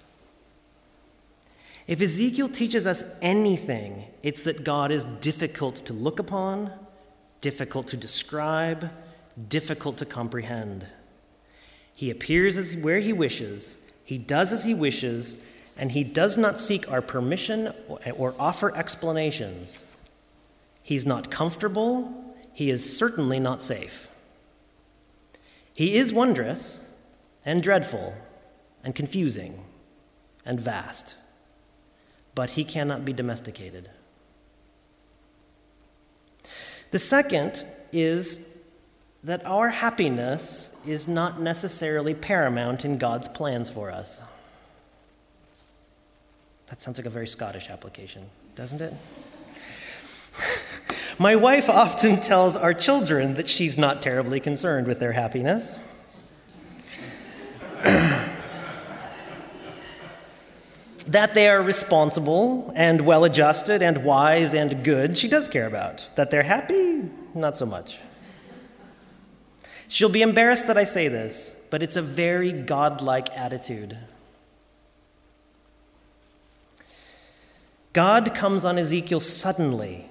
If 1.86 2.00
Ezekiel 2.02 2.48
teaches 2.48 2.86
us 2.86 3.04
anything, 3.22 4.04
it's 4.22 4.42
that 4.42 4.64
God 4.64 4.90
is 4.90 5.04
difficult 5.04 5.76
to 5.86 5.92
look 5.92 6.18
upon, 6.18 6.70
difficult 7.40 7.86
to 7.88 7.96
describe, 7.96 8.90
difficult 9.48 9.98
to 9.98 10.04
comprehend. 10.04 10.84
He 11.94 12.10
appears 12.10 12.56
as 12.56 12.76
where 12.76 12.98
he 12.98 13.12
wishes, 13.12 13.78
he 14.04 14.18
does 14.18 14.52
as 14.52 14.64
he 14.64 14.74
wishes, 14.74 15.42
and 15.76 15.92
he 15.92 16.02
does 16.02 16.36
not 16.36 16.58
seek 16.58 16.90
our 16.90 17.00
permission 17.00 17.72
or 18.16 18.34
offer 18.38 18.74
explanations. 18.76 19.84
He's 20.88 21.04
not 21.04 21.30
comfortable, 21.30 22.34
he 22.52 22.70
is 22.70 22.96
certainly 22.96 23.38
not 23.38 23.62
safe. 23.62 24.08
He 25.74 25.96
is 25.96 26.12
wondrous 26.12 26.88
and 27.44 27.62
dreadful 27.62 28.14
and 28.82 28.94
confusing 28.94 29.64
and 30.44 30.58
vast 30.58 31.14
but 32.38 32.50
he 32.50 32.62
cannot 32.62 33.04
be 33.04 33.12
domesticated. 33.12 33.90
The 36.92 37.00
second 37.00 37.64
is 37.92 38.56
that 39.24 39.44
our 39.44 39.70
happiness 39.70 40.80
is 40.86 41.08
not 41.08 41.40
necessarily 41.40 42.14
paramount 42.14 42.84
in 42.84 42.96
God's 42.96 43.26
plans 43.26 43.68
for 43.68 43.90
us. 43.90 44.20
That 46.68 46.80
sounds 46.80 46.96
like 46.96 47.06
a 47.06 47.10
very 47.10 47.26
Scottish 47.26 47.70
application, 47.70 48.24
doesn't 48.54 48.82
it? 48.82 48.94
My 51.20 51.34
wife 51.34 51.68
often 51.68 52.20
tells 52.20 52.56
our 52.56 52.72
children 52.72 53.34
that 53.34 53.48
she's 53.48 53.76
not 53.76 54.00
terribly 54.00 54.38
concerned 54.38 54.86
with 54.86 55.00
their 55.00 55.10
happiness. 55.12 55.74
that 61.08 61.34
they 61.34 61.48
are 61.48 61.60
responsible 61.60 62.72
and 62.76 63.00
well 63.00 63.24
adjusted 63.24 63.82
and 63.82 64.04
wise 64.04 64.54
and 64.54 64.84
good, 64.84 65.18
she 65.18 65.26
does 65.26 65.48
care 65.48 65.66
about. 65.66 66.08
That 66.14 66.30
they're 66.30 66.44
happy, 66.44 67.10
not 67.34 67.56
so 67.56 67.66
much. 67.66 67.98
She'll 69.88 70.08
be 70.08 70.22
embarrassed 70.22 70.68
that 70.68 70.78
I 70.78 70.84
say 70.84 71.08
this, 71.08 71.60
but 71.70 71.82
it's 71.82 71.96
a 71.96 72.02
very 72.02 72.52
godlike 72.52 73.36
attitude. 73.36 73.98
God 77.92 78.34
comes 78.34 78.64
on 78.64 78.78
Ezekiel 78.78 79.18
suddenly, 79.18 80.07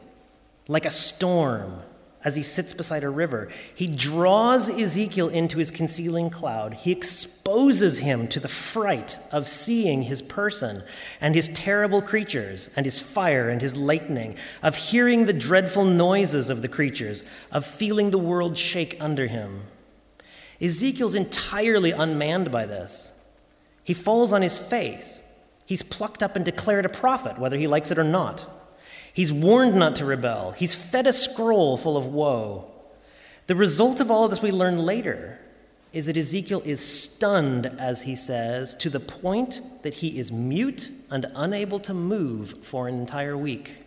like 0.68 0.86
a 0.86 0.92
storm, 0.92 1.82
as 2.24 2.36
he 2.36 2.44
sits 2.44 2.74
beside 2.74 3.04
a 3.04 3.10
river. 3.10 3.48
He 3.74 3.88
draws 3.88 4.70
Ezekiel 4.70 5.30
into 5.30 5.60
his 5.60 5.72
concealing 5.72 6.30
cloud. 6.30 6.74
He 6.74 6.92
exposes 6.92 8.00
him 8.00 8.28
to 8.30 8.40
the 8.40 8.50
fright 8.50 9.18
of 9.32 9.48
seeing 9.48 10.04
his 10.04 10.22
person 10.22 10.84
and 11.22 11.36
his 11.36 11.48
terrible 11.50 12.02
creatures 12.02 12.70
and 12.76 12.86
his 12.86 13.00
fire 13.00 13.50
and 13.50 13.62
his 13.62 13.78
lightning, 13.78 14.36
of 14.62 14.76
hearing 14.76 15.26
the 15.26 15.32
dreadful 15.32 15.86
noises 15.86 16.50
of 16.50 16.62
the 16.62 16.68
creatures, 16.68 17.24
of 17.52 17.66
feeling 17.66 18.12
the 18.12 18.18
world 18.18 18.58
shake 18.58 18.98
under 19.00 19.28
him. 19.28 19.62
Ezekiel's 20.60 21.16
entirely 21.16 21.92
unmanned 21.92 22.52
by 22.52 22.66
this. 22.66 23.14
He 23.84 23.94
falls 23.94 24.34
on 24.34 24.42
his 24.42 24.58
face. 24.58 25.24
He's 25.66 25.84
plucked 25.84 26.24
up 26.24 26.36
and 26.36 26.44
declared 26.44 26.86
a 26.86 26.90
prophet, 26.90 27.40
whether 27.40 27.58
he 27.58 27.68
likes 27.68 27.92
it 27.92 28.00
or 28.00 28.04
not. 28.04 28.57
He's 29.18 29.34
warned 29.34 29.74
not 29.74 29.96
to 29.96 30.06
rebel. 30.06 30.52
He's 30.52 30.76
fed 30.76 31.08
a 31.08 31.12
scroll 31.12 31.76
full 31.76 31.98
of 31.98 32.06
woe. 32.06 32.70
The 33.48 33.56
result 33.56 34.00
of 34.00 34.12
all 34.12 34.26
of 34.26 34.30
this 34.30 34.44
we 34.44 34.52
learn 34.52 34.78
later 34.78 35.40
is 35.92 36.06
that 36.06 36.16
Ezekiel 36.16 36.62
is 36.64 36.86
stunned, 36.86 37.66
as 37.66 38.04
he 38.04 38.16
says, 38.16 38.76
to 38.76 38.92
the 38.92 39.00
point 39.00 39.60
that 39.82 39.96
he 39.96 40.20
is 40.20 40.32
mute 40.32 40.92
and 41.10 41.26
unable 41.34 41.80
to 41.80 41.96
move 41.96 42.64
for 42.64 42.88
an 42.88 43.00
entire 43.00 43.36
week. 43.36 43.78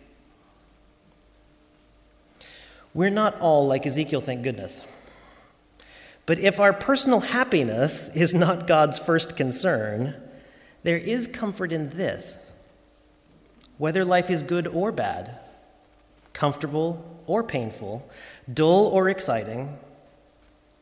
We're 2.93 3.09
not 3.09 3.39
all 3.39 3.65
like 3.65 3.85
Ezekiel, 3.85 4.19
thank 4.19 4.43
goodness. 4.43 4.85
But 6.25 6.39
if 6.39 6.59
our 6.59 6.73
personal 6.73 7.21
happiness 7.21 8.13
is 8.13 8.33
not 8.33 8.67
God's 8.67 8.99
first 8.99 9.37
concern, 9.37 10.13
there 10.83 10.97
is 10.97 11.25
comfort 11.25 11.71
in 11.71 11.91
this 11.91 12.50
whether 13.81 14.05
life 14.05 14.29
is 14.29 14.43
good 14.43 14.67
or 14.67 14.91
bad, 14.91 15.39
comfortable 16.33 17.03
or 17.25 17.41
painful, 17.41 18.07
dull 18.53 18.85
or 18.85 19.09
exciting, 19.09 19.75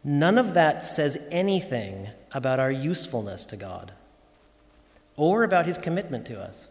none 0.03 0.37
of 0.37 0.53
that 0.53 0.83
says 0.83 1.25
anything 1.31 2.09
about 2.33 2.59
our 2.59 2.69
usefulness 2.69 3.45
to 3.45 3.55
God 3.55 3.93
or 5.15 5.45
about 5.45 5.65
his 5.65 5.77
commitment 5.77 6.25
to 6.25 6.41
us. 6.41 6.67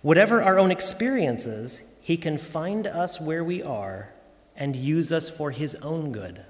Whatever 0.00 0.40
our 0.40 0.60
own 0.60 0.70
experiences, 0.70 1.82
he 2.00 2.16
can 2.16 2.38
find 2.38 2.86
us 2.86 3.20
where 3.20 3.42
we 3.42 3.64
are 3.64 4.10
and 4.54 4.76
use 4.76 5.10
us 5.10 5.28
for 5.28 5.50
his 5.50 5.74
own 5.82 6.12
good. 6.12 6.40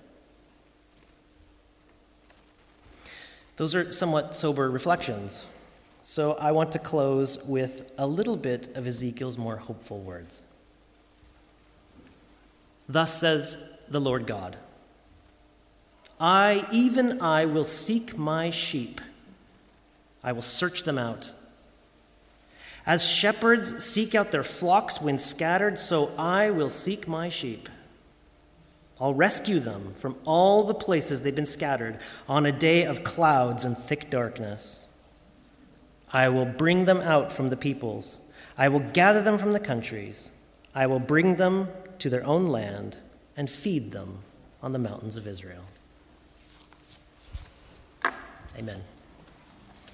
Those 3.57 3.75
are 3.75 3.91
somewhat 3.91 4.37
sober 4.37 4.71
reflections. 4.71 5.47
So 6.07 6.35
I 6.35 6.53
want 6.53 6.71
to 6.73 6.79
close 6.79 7.43
with 7.45 7.91
a 7.97 8.07
little 8.07 8.37
bit 8.37 8.77
of 8.77 8.87
Ezekiel's 8.87 9.39
more 9.39 9.57
hopeful 9.57 10.01
words. 10.03 10.43
Thus 12.87 13.19
says 13.19 13.81
the 13.89 14.03
Lord 14.03 14.27
God 14.27 14.59
I, 16.21 16.69
even 16.71 17.23
I, 17.23 17.47
will 17.47 17.65
seek 17.65 18.19
my 18.19 18.51
sheep, 18.51 19.01
I 20.23 20.33
will 20.33 20.43
search 20.43 20.83
them 20.83 20.99
out. 20.99 21.31
As 22.85 23.03
shepherds 23.03 23.83
seek 23.83 24.15
out 24.15 24.31
their 24.31 24.45
flocks 24.45 25.01
when 25.01 25.19
scattered, 25.19 25.79
so 25.79 26.13
I 26.19 26.51
will 26.51 26.69
seek 26.69 27.09
my 27.09 27.31
sheep. 27.31 27.71
I'll 29.01 29.15
rescue 29.15 29.59
them 29.59 29.95
from 29.95 30.17
all 30.27 30.65
the 30.65 30.75
places 30.75 31.23
they've 31.23 31.35
been 31.35 31.47
scattered 31.47 31.99
on 32.29 32.45
a 32.45 32.53
day 32.53 32.85
of 32.85 33.05
clouds 33.05 33.65
and 33.65 33.77
thick 33.79 34.11
darkness. 34.11 34.84
I 36.15 36.29
will 36.29 36.47
bring 36.47 36.85
them 36.85 37.01
out 37.01 37.33
from 37.33 37.49
the 37.49 37.57
peoples. 37.57 38.21
I 38.57 38.69
will 38.69 38.79
gather 38.79 39.21
them 39.21 39.37
from 39.37 39.51
the 39.53 39.59
countries. 39.59 40.31
I 40.73 40.87
will 40.87 41.01
bring 41.01 41.35
them 41.35 41.69
to 41.99 42.09
their 42.09 42.25
own 42.25 42.47
land 42.47 42.97
and 43.37 43.51
feed 43.51 43.91
them 43.91 44.21
on 44.63 44.71
the 44.71 44.79
mountains 44.79 45.17
of 45.17 45.27
Israel. 45.27 45.65
Amen. 48.57 48.81